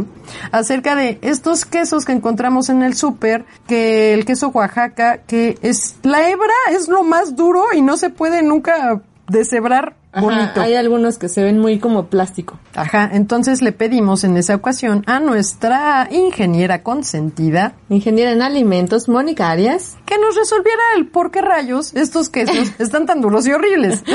acerca 0.52 0.96
de 0.96 1.20
estos 1.22 1.66
quesos 1.66 2.06
que 2.06 2.12
encontramos 2.14 2.70
en 2.70 2.84
el 2.84 2.96
súper, 2.96 3.46
que 3.68 4.14
el 4.14 4.26
queso 4.26 4.50
Oaxaca, 4.50 4.91
que 4.94 5.58
es, 5.62 5.96
la 6.04 6.30
hebra 6.30 6.54
es 6.72 6.88
lo 6.88 7.04
más 7.04 7.36
duro 7.36 7.66
y 7.74 7.82
no 7.82 7.98
se 7.98 8.10
puede 8.10 8.42
nunca 8.44 9.02
deshebrar 9.28 9.96
Ajá, 10.14 10.26
bonito. 10.26 10.60
hay 10.62 10.76
algunos 10.76 11.18
que 11.18 11.30
se 11.30 11.42
ven 11.42 11.58
muy 11.60 11.80
como 11.80 12.08
plástico. 12.08 12.60
Ajá, 12.76 13.10
entonces 13.14 13.62
le 13.62 13.72
pedimos 13.72 14.26
en 14.26 14.36
esa 14.36 14.56
ocasión 14.56 15.04
a 15.08 15.22
nuestra 15.22 16.08
ingeniera 16.12 16.84
consentida 16.84 17.76
Ingeniera 17.90 18.32
en 18.34 18.42
alimentos, 18.42 19.08
Mónica 19.08 19.50
Arias. 19.50 19.96
que 20.06 20.18
nos 20.18 20.36
resolviera 20.36 20.82
el 20.98 21.08
por 21.08 21.32
qué 21.32 21.42
rayos 21.42 21.94
estos 21.96 22.30
quesos 22.30 22.74
están 22.80 23.06
tan 23.06 23.22
duros 23.22 23.48
y 23.48 23.54
horribles. 23.54 24.04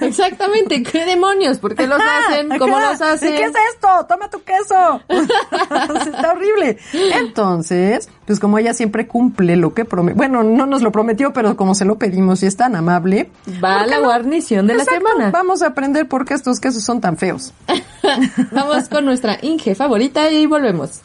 Exactamente, 0.00 0.82
¿qué 0.82 1.04
demonios? 1.06 1.58
¿Por 1.58 1.74
qué 1.74 1.86
los 1.86 2.00
hacen? 2.00 2.50
¿Cómo 2.58 2.76
Ajá, 2.76 2.92
los 2.92 3.00
hacen? 3.00 3.32
¿Qué 3.32 3.44
es 3.44 3.52
esto? 3.74 3.88
Toma 4.08 4.28
tu 4.28 4.42
queso. 4.42 5.00
Está 5.08 6.32
horrible. 6.32 6.78
Entonces, 6.92 8.08
pues 8.30 8.38
como 8.38 8.58
ella 8.58 8.74
siempre 8.74 9.08
cumple 9.08 9.56
lo 9.56 9.74
que 9.74 9.84
prometió, 9.84 10.16
bueno, 10.16 10.44
no 10.44 10.64
nos 10.64 10.82
lo 10.82 10.92
prometió, 10.92 11.32
pero 11.32 11.56
como 11.56 11.74
se 11.74 11.84
lo 11.84 11.98
pedimos 11.98 12.44
y 12.44 12.46
es 12.46 12.56
tan 12.56 12.76
amable, 12.76 13.28
Va 13.60 13.78
¿por 13.78 13.84
qué 13.86 13.90
la 13.90 13.96
no? 13.96 14.04
guarnición 14.04 14.68
de 14.68 14.74
Exacto, 14.74 14.92
la 14.92 14.98
semana. 15.10 15.30
Vamos 15.32 15.62
a 15.62 15.66
aprender 15.66 16.06
por 16.06 16.24
qué 16.24 16.34
estos 16.34 16.60
quesos 16.60 16.84
son 16.84 17.00
tan 17.00 17.16
feos. 17.16 17.52
Vamos 18.52 18.88
con 18.88 19.04
nuestra 19.04 19.36
Inge 19.42 19.74
favorita 19.74 20.30
y 20.30 20.46
volvemos. 20.46 21.00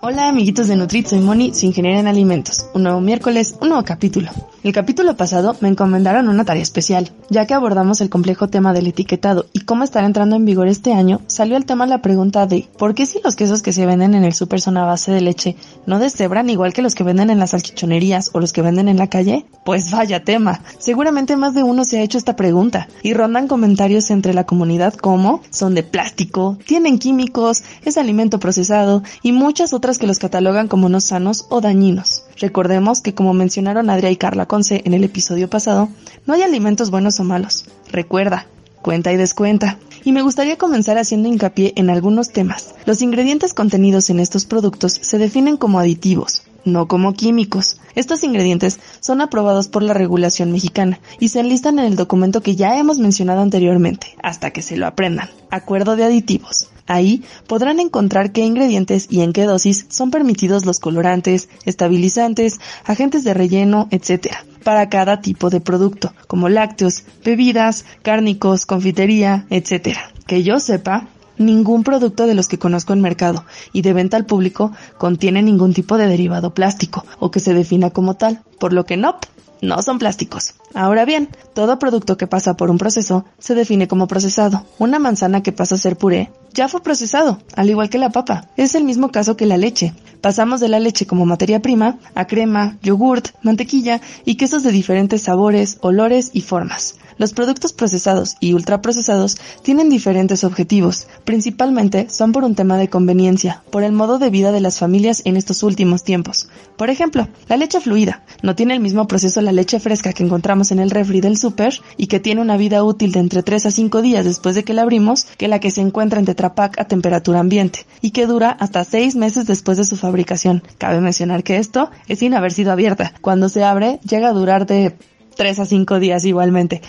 Hola 0.00 0.28
amiguitos 0.28 0.68
de 0.68 0.76
Nutrit, 0.76 1.08
soy 1.08 1.18
Moni, 1.18 1.52
su 1.54 1.66
ingeniera 1.66 1.98
en 1.98 2.06
alimentos. 2.06 2.66
Un 2.72 2.84
nuevo 2.84 3.00
miércoles, 3.00 3.56
un 3.60 3.70
nuevo 3.70 3.82
capítulo. 3.82 4.30
El 4.64 4.72
capítulo 4.72 5.14
pasado 5.14 5.54
me 5.60 5.68
encomendaron 5.68 6.26
una 6.26 6.46
tarea 6.46 6.62
especial, 6.62 7.10
ya 7.28 7.46
que 7.46 7.52
abordamos 7.52 8.00
el 8.00 8.08
complejo 8.08 8.48
tema 8.48 8.72
del 8.72 8.86
etiquetado 8.86 9.44
y 9.52 9.60
cómo 9.60 9.84
estará 9.84 10.06
entrando 10.06 10.36
en 10.36 10.46
vigor 10.46 10.68
este 10.68 10.94
año, 10.94 11.20
salió 11.26 11.58
al 11.58 11.66
tema 11.66 11.86
la 11.86 12.00
pregunta 12.00 12.46
de 12.46 12.66
¿por 12.78 12.94
qué 12.94 13.04
si 13.04 13.20
los 13.22 13.36
quesos 13.36 13.60
que 13.60 13.74
se 13.74 13.84
venden 13.84 14.14
en 14.14 14.24
el 14.24 14.32
súper 14.32 14.62
son 14.62 14.78
a 14.78 14.86
base 14.86 15.12
de 15.12 15.20
leche 15.20 15.56
no 15.84 15.98
deshebran 15.98 16.48
igual 16.48 16.72
que 16.72 16.80
los 16.80 16.94
que 16.94 17.04
venden 17.04 17.28
en 17.28 17.40
las 17.40 17.50
salchichonerías 17.50 18.30
o 18.32 18.40
los 18.40 18.54
que 18.54 18.62
venden 18.62 18.88
en 18.88 18.96
la 18.96 19.10
calle? 19.10 19.44
Pues 19.66 19.90
vaya 19.90 20.24
tema. 20.24 20.62
Seguramente 20.78 21.36
más 21.36 21.52
de 21.52 21.62
uno 21.62 21.84
se 21.84 21.98
ha 21.98 22.02
hecho 22.02 22.16
esta 22.16 22.34
pregunta 22.34 22.88
y 23.02 23.12
rondan 23.12 23.48
comentarios 23.48 24.10
entre 24.10 24.32
la 24.32 24.46
comunidad 24.46 24.94
como 24.94 25.42
son 25.50 25.74
de 25.74 25.82
plástico, 25.82 26.56
tienen 26.66 26.98
químicos, 26.98 27.64
es 27.84 27.98
alimento 27.98 28.38
procesado 28.38 29.02
y 29.22 29.32
muchas 29.32 29.74
otras 29.74 29.98
que 29.98 30.06
los 30.06 30.18
catalogan 30.18 30.68
como 30.68 30.88
no 30.88 31.02
sanos 31.02 31.44
o 31.50 31.60
dañinos. 31.60 32.22
Recordemos 32.38 33.00
que 33.00 33.14
como 33.14 33.34
mencionaron 33.34 33.90
Adria 33.90 34.10
y 34.10 34.16
Carla 34.16 34.46
Conce 34.46 34.82
en 34.84 34.94
el 34.94 35.04
episodio 35.04 35.48
pasado, 35.48 35.88
no 36.26 36.34
hay 36.34 36.42
alimentos 36.42 36.90
buenos 36.90 37.20
o 37.20 37.24
malos. 37.24 37.66
Recuerda, 37.90 38.46
cuenta 38.82 39.12
y 39.12 39.16
descuenta. 39.16 39.78
Y 40.04 40.12
me 40.12 40.22
gustaría 40.22 40.58
comenzar 40.58 40.98
haciendo 40.98 41.28
hincapié 41.28 41.72
en 41.76 41.88
algunos 41.88 42.30
temas. 42.30 42.74
Los 42.84 43.00
ingredientes 43.00 43.54
contenidos 43.54 44.10
en 44.10 44.20
estos 44.20 44.44
productos 44.44 44.98
se 45.00 45.16
definen 45.16 45.56
como 45.56 45.78
aditivos, 45.78 46.42
no 46.64 46.88
como 46.88 47.14
químicos. 47.14 47.78
Estos 47.94 48.22
ingredientes 48.24 48.80
son 49.00 49.22
aprobados 49.22 49.68
por 49.68 49.82
la 49.82 49.94
regulación 49.94 50.52
mexicana 50.52 51.00
y 51.20 51.28
se 51.28 51.40
enlistan 51.40 51.78
en 51.78 51.86
el 51.86 51.96
documento 51.96 52.42
que 52.42 52.56
ya 52.56 52.78
hemos 52.78 52.98
mencionado 52.98 53.40
anteriormente, 53.40 54.14
hasta 54.22 54.50
que 54.50 54.60
se 54.60 54.76
lo 54.76 54.86
aprendan. 54.86 55.30
Acuerdo 55.50 55.96
de 55.96 56.04
aditivos. 56.04 56.68
Ahí 56.86 57.24
podrán 57.46 57.80
encontrar 57.80 58.32
qué 58.32 58.44
ingredientes 58.44 59.06
y 59.10 59.22
en 59.22 59.32
qué 59.32 59.44
dosis 59.44 59.86
son 59.88 60.10
permitidos 60.10 60.66
los 60.66 60.80
colorantes, 60.80 61.48
estabilizantes, 61.64 62.60
agentes 62.84 63.24
de 63.24 63.34
relleno, 63.34 63.88
etc. 63.90 64.28
para 64.62 64.88
cada 64.88 65.20
tipo 65.20 65.50
de 65.50 65.60
producto, 65.60 66.12
como 66.26 66.48
lácteos, 66.48 67.04
bebidas, 67.24 67.84
cárnicos, 68.02 68.66
confitería, 68.66 69.46
etc. 69.50 69.96
Que 70.26 70.42
yo 70.42 70.60
sepa, 70.60 71.08
ningún 71.38 71.84
producto 71.84 72.26
de 72.26 72.34
los 72.34 72.48
que 72.48 72.58
conozco 72.58 72.92
en 72.92 73.00
mercado 73.00 73.44
y 73.72 73.82
de 73.82 73.92
venta 73.92 74.16
al 74.16 74.26
público 74.26 74.72
contiene 74.98 75.42
ningún 75.42 75.74
tipo 75.74 75.96
de 75.96 76.06
derivado 76.06 76.54
plástico 76.54 77.04
o 77.18 77.30
que 77.30 77.40
se 77.40 77.54
defina 77.54 77.90
como 77.90 78.14
tal, 78.14 78.42
por 78.58 78.72
lo 78.72 78.84
que 78.84 78.96
no, 78.96 79.16
no 79.64 79.82
son 79.82 79.98
plásticos. 79.98 80.54
Ahora 80.74 81.04
bien, 81.04 81.28
todo 81.54 81.78
producto 81.78 82.16
que 82.16 82.26
pasa 82.26 82.56
por 82.56 82.70
un 82.70 82.78
proceso 82.78 83.24
se 83.38 83.54
define 83.54 83.88
como 83.88 84.06
procesado. 84.06 84.64
Una 84.78 84.98
manzana 84.98 85.42
que 85.42 85.52
pasa 85.52 85.74
a 85.74 85.78
ser 85.78 85.96
puré 85.96 86.30
ya 86.52 86.68
fue 86.68 86.82
procesado, 86.82 87.38
al 87.56 87.68
igual 87.68 87.90
que 87.90 87.98
la 87.98 88.10
papa. 88.10 88.48
Es 88.56 88.74
el 88.74 88.84
mismo 88.84 89.10
caso 89.10 89.36
que 89.36 89.46
la 89.46 89.56
leche. 89.56 89.92
Pasamos 90.20 90.60
de 90.60 90.68
la 90.68 90.78
leche 90.78 91.06
como 91.06 91.26
materia 91.26 91.60
prima 91.60 91.98
a 92.14 92.26
crema, 92.26 92.78
yogurt, 92.82 93.28
mantequilla 93.42 94.00
y 94.24 94.36
quesos 94.36 94.62
de 94.62 94.72
diferentes 94.72 95.22
sabores, 95.22 95.78
olores 95.80 96.30
y 96.32 96.42
formas. 96.42 96.96
Los 97.16 97.32
productos 97.32 97.72
procesados 97.72 98.36
y 98.40 98.54
ultraprocesados 98.54 99.36
tienen 99.62 99.88
diferentes 99.88 100.44
objetivos. 100.44 101.06
Principalmente 101.24 102.08
son 102.10 102.32
por 102.32 102.44
un 102.44 102.54
tema 102.54 102.76
de 102.76 102.88
conveniencia, 102.88 103.62
por 103.70 103.82
el 103.84 103.92
modo 103.92 104.18
de 104.18 104.30
vida 104.30 104.52
de 104.52 104.60
las 104.60 104.78
familias 104.78 105.22
en 105.24 105.36
estos 105.36 105.62
últimos 105.62 106.02
tiempos. 106.02 106.48
Por 106.76 106.90
ejemplo, 106.90 107.28
la 107.48 107.56
leche 107.56 107.80
fluida 107.80 108.24
no 108.42 108.54
tiene 108.54 108.74
el 108.74 108.80
mismo 108.80 109.06
proceso 109.06 109.40
la 109.40 109.52
leche 109.52 109.78
fresca 109.78 110.12
que 110.12 110.24
encontramos 110.24 110.72
en 110.72 110.78
el 110.78 110.90
refri 110.90 111.20
del 111.20 111.36
súper 111.36 111.80
y 111.96 112.08
que 112.08 112.20
tiene 112.20 112.40
una 112.40 112.56
vida 112.56 112.82
útil 112.82 113.12
de 113.12 113.20
entre 113.20 113.42
3 113.42 113.66
a 113.66 113.70
5 113.70 114.02
días 114.02 114.24
después 114.24 114.54
de 114.54 114.64
que 114.64 114.74
la 114.74 114.82
abrimos 114.82 115.26
que 115.36 115.48
la 115.48 115.60
que 115.60 115.70
se 115.70 115.80
encuentra 115.80 116.18
en 116.18 116.26
Tetra 116.26 116.54
Pak 116.54 116.78
a 116.78 116.86
temperatura 116.86 117.40
ambiente 117.40 117.86
y 118.00 118.10
que 118.10 118.26
dura 118.26 118.50
hasta 118.50 118.84
6 118.84 119.16
meses 119.16 119.46
después 119.46 119.78
de 119.78 119.84
su 119.84 119.96
fabricación. 119.96 120.62
Cabe 120.78 121.00
mencionar 121.00 121.42
que 121.44 121.58
esto 121.58 121.90
es 122.08 122.18
sin 122.18 122.34
haber 122.34 122.52
sido 122.52 122.72
abierta. 122.72 123.12
Cuando 123.20 123.48
se 123.48 123.64
abre 123.64 124.00
llega 124.08 124.28
a 124.28 124.32
durar 124.32 124.66
de 124.66 124.94
3 125.34 125.58
a 125.58 125.66
5 125.66 125.98
días 126.00 126.24
igualmente. 126.24 126.82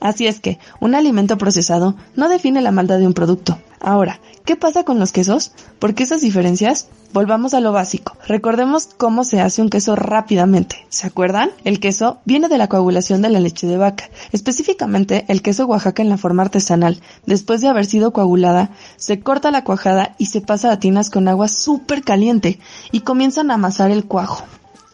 Así 0.00 0.26
es 0.26 0.40
que 0.40 0.58
un 0.80 0.94
alimento 0.94 1.38
procesado 1.38 1.96
no 2.16 2.28
define 2.28 2.62
la 2.62 2.72
maldad 2.72 2.98
de 2.98 3.06
un 3.06 3.14
producto. 3.14 3.58
Ahora, 3.80 4.20
¿qué 4.44 4.54
pasa 4.54 4.84
con 4.84 5.00
los 5.00 5.10
quesos? 5.10 5.52
¿Por 5.80 5.94
qué 5.94 6.04
esas 6.04 6.20
diferencias? 6.20 6.88
Volvamos 7.12 7.52
a 7.52 7.60
lo 7.60 7.72
básico. 7.72 8.16
Recordemos 8.28 8.88
cómo 8.96 9.24
se 9.24 9.40
hace 9.40 9.60
un 9.60 9.68
queso 9.68 9.96
rápidamente. 9.96 10.86
¿Se 10.88 11.06
acuerdan? 11.06 11.50
El 11.64 11.80
queso 11.80 12.18
viene 12.24 12.48
de 12.48 12.58
la 12.58 12.68
coagulación 12.68 13.22
de 13.22 13.28
la 13.28 13.40
leche 13.40 13.66
de 13.66 13.76
vaca, 13.76 14.08
específicamente 14.30 15.24
el 15.28 15.42
queso 15.42 15.66
Oaxaca 15.66 16.00
en 16.00 16.08
la 16.08 16.16
forma 16.16 16.44
artesanal. 16.44 17.00
Después 17.26 17.60
de 17.60 17.68
haber 17.68 17.84
sido 17.84 18.12
coagulada, 18.12 18.70
se 18.96 19.20
corta 19.20 19.50
la 19.50 19.64
cuajada 19.64 20.14
y 20.16 20.26
se 20.26 20.40
pasa 20.40 20.70
a 20.70 20.78
tinas 20.78 21.10
con 21.10 21.28
agua 21.28 21.48
súper 21.48 22.02
caliente 22.02 22.60
y 22.92 23.00
comienzan 23.00 23.50
a 23.50 23.54
amasar 23.54 23.90
el 23.90 24.04
cuajo, 24.04 24.44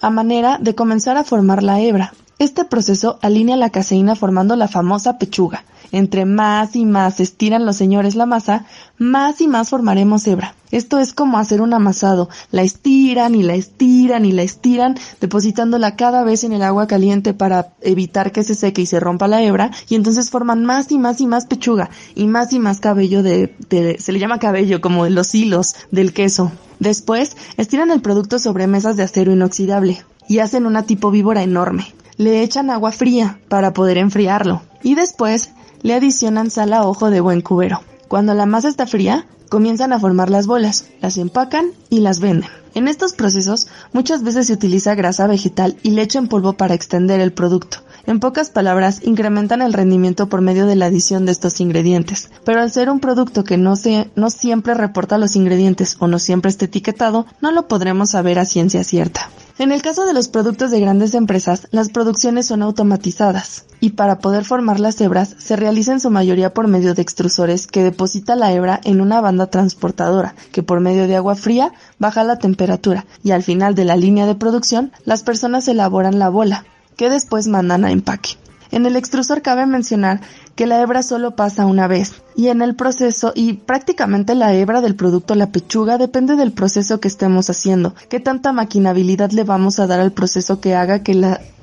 a 0.00 0.10
manera 0.10 0.58
de 0.60 0.74
comenzar 0.74 1.18
a 1.18 1.24
formar 1.24 1.62
la 1.62 1.78
hebra. 1.80 2.14
Este 2.38 2.64
proceso 2.64 3.18
alinea 3.20 3.56
la 3.56 3.70
caseína 3.70 4.14
formando 4.14 4.54
la 4.54 4.68
famosa 4.68 5.18
pechuga. 5.18 5.64
Entre 5.90 6.24
más 6.24 6.76
y 6.76 6.84
más 6.84 7.18
estiran 7.18 7.66
los 7.66 7.76
señores 7.76 8.14
la 8.14 8.26
masa, 8.26 8.64
más 8.96 9.40
y 9.40 9.48
más 9.48 9.70
formaremos 9.70 10.24
hebra. 10.28 10.54
Esto 10.70 11.00
es 11.00 11.12
como 11.12 11.38
hacer 11.38 11.60
un 11.62 11.74
amasado. 11.74 12.28
La 12.52 12.62
estiran 12.62 13.34
y 13.34 13.42
la 13.42 13.54
estiran 13.54 14.24
y 14.24 14.30
la 14.30 14.42
estiran, 14.42 14.96
depositándola 15.20 15.96
cada 15.96 16.22
vez 16.22 16.44
en 16.44 16.52
el 16.52 16.62
agua 16.62 16.86
caliente 16.86 17.34
para 17.34 17.72
evitar 17.80 18.30
que 18.30 18.44
se 18.44 18.54
seque 18.54 18.82
y 18.82 18.86
se 18.86 19.00
rompa 19.00 19.26
la 19.26 19.42
hebra, 19.42 19.72
y 19.88 19.96
entonces 19.96 20.30
forman 20.30 20.64
más 20.64 20.92
y 20.92 20.98
más 20.98 21.20
y 21.20 21.26
más 21.26 21.46
pechuga 21.46 21.90
y 22.14 22.28
más 22.28 22.52
y 22.52 22.60
más 22.60 22.78
cabello 22.78 23.24
de, 23.24 23.56
de 23.68 23.98
se 23.98 24.12
le 24.12 24.20
llama 24.20 24.38
cabello 24.38 24.80
como 24.80 25.08
los 25.08 25.34
hilos 25.34 25.74
del 25.90 26.12
queso. 26.12 26.52
Después, 26.78 27.36
estiran 27.56 27.90
el 27.90 28.00
producto 28.00 28.38
sobre 28.38 28.68
mesas 28.68 28.96
de 28.96 29.02
acero 29.02 29.32
inoxidable 29.32 30.04
y 30.28 30.38
hacen 30.38 30.66
una 30.66 30.84
tipo 30.84 31.10
víbora 31.10 31.42
enorme 31.42 31.94
le 32.18 32.42
echan 32.42 32.68
agua 32.68 32.92
fría 32.92 33.40
para 33.48 33.72
poder 33.72 33.96
enfriarlo 33.96 34.62
y 34.82 34.96
después 34.96 35.52
le 35.82 35.94
adicionan 35.94 36.50
sal 36.50 36.72
a 36.72 36.86
ojo 36.86 37.10
de 37.10 37.20
buen 37.20 37.40
cubero. 37.40 37.80
Cuando 38.08 38.34
la 38.34 38.44
masa 38.44 38.68
está 38.68 38.86
fría, 38.86 39.26
comienzan 39.48 39.92
a 39.92 40.00
formar 40.00 40.28
las 40.28 40.46
bolas, 40.46 40.86
las 41.00 41.16
empacan 41.16 41.70
y 41.88 42.00
las 42.00 42.20
venden. 42.20 42.50
En 42.74 42.88
estos 42.88 43.12
procesos 43.12 43.68
muchas 43.92 44.22
veces 44.22 44.48
se 44.48 44.52
utiliza 44.52 44.94
grasa 44.94 45.26
vegetal 45.26 45.76
y 45.82 45.90
leche 45.90 46.18
en 46.18 46.28
polvo 46.28 46.54
para 46.54 46.74
extender 46.74 47.20
el 47.20 47.32
producto. 47.32 47.78
En 48.08 48.20
pocas 48.20 48.48
palabras, 48.48 49.02
incrementan 49.04 49.60
el 49.60 49.74
rendimiento 49.74 50.30
por 50.30 50.40
medio 50.40 50.64
de 50.64 50.76
la 50.76 50.86
adición 50.86 51.26
de 51.26 51.32
estos 51.32 51.60
ingredientes. 51.60 52.30
Pero 52.42 52.62
al 52.62 52.70
ser 52.70 52.88
un 52.88 53.00
producto 53.00 53.44
que 53.44 53.58
no, 53.58 53.76
se, 53.76 54.10
no 54.16 54.30
siempre 54.30 54.72
reporta 54.72 55.18
los 55.18 55.36
ingredientes 55.36 55.94
o 55.98 56.06
no 56.06 56.18
siempre 56.18 56.50
está 56.50 56.64
etiquetado, 56.64 57.26
no 57.42 57.52
lo 57.52 57.68
podremos 57.68 58.08
saber 58.08 58.38
a 58.38 58.46
ciencia 58.46 58.82
cierta. 58.82 59.28
En 59.58 59.72
el 59.72 59.82
caso 59.82 60.06
de 60.06 60.14
los 60.14 60.28
productos 60.28 60.70
de 60.70 60.80
grandes 60.80 61.12
empresas, 61.12 61.68
las 61.70 61.90
producciones 61.90 62.46
son 62.46 62.62
automatizadas 62.62 63.66
y 63.78 63.90
para 63.90 64.20
poder 64.20 64.46
formar 64.46 64.80
las 64.80 64.98
hebras 65.02 65.36
se 65.36 65.56
realiza 65.56 65.92
en 65.92 66.00
su 66.00 66.08
mayoría 66.08 66.54
por 66.54 66.66
medio 66.66 66.94
de 66.94 67.02
extrusores 67.02 67.66
que 67.66 67.82
deposita 67.82 68.36
la 68.36 68.54
hebra 68.54 68.80
en 68.84 69.02
una 69.02 69.20
banda 69.20 69.48
transportadora 69.48 70.34
que 70.50 70.62
por 70.62 70.80
medio 70.80 71.06
de 71.06 71.16
agua 71.16 71.34
fría 71.34 71.74
baja 71.98 72.24
la 72.24 72.38
temperatura 72.38 73.04
y 73.22 73.32
al 73.32 73.42
final 73.42 73.74
de 73.74 73.84
la 73.84 73.96
línea 73.96 74.24
de 74.24 74.34
producción 74.34 74.92
las 75.04 75.22
personas 75.22 75.68
elaboran 75.68 76.18
la 76.18 76.30
bola 76.30 76.64
que 76.98 77.08
después 77.08 77.46
mandan 77.46 77.86
a 77.86 77.92
empaque. 77.92 78.36
En 78.70 78.84
el 78.84 78.96
extrusor 78.96 79.40
cabe 79.40 79.64
mencionar 79.64 80.20
que 80.58 80.66
la 80.66 80.82
hebra 80.82 81.04
solo 81.04 81.36
pasa 81.36 81.66
una 81.66 81.86
vez 81.86 82.14
y 82.34 82.48
en 82.48 82.62
el 82.62 82.74
proceso 82.74 83.30
y 83.32 83.52
prácticamente 83.52 84.34
la 84.34 84.54
hebra 84.54 84.80
del 84.80 84.96
producto 84.96 85.36
la 85.36 85.52
pechuga 85.52 85.98
depende 85.98 86.34
del 86.34 86.50
proceso 86.50 86.98
que 86.98 87.06
estemos 87.06 87.48
haciendo, 87.48 87.94
qué 88.08 88.18
tanta 88.18 88.52
maquinabilidad 88.52 89.30
le 89.30 89.44
vamos 89.44 89.78
a 89.78 89.86
dar 89.86 90.00
al 90.00 90.10
proceso 90.10 90.60
que 90.60 90.74
haga 90.74 91.04
que 91.04 91.14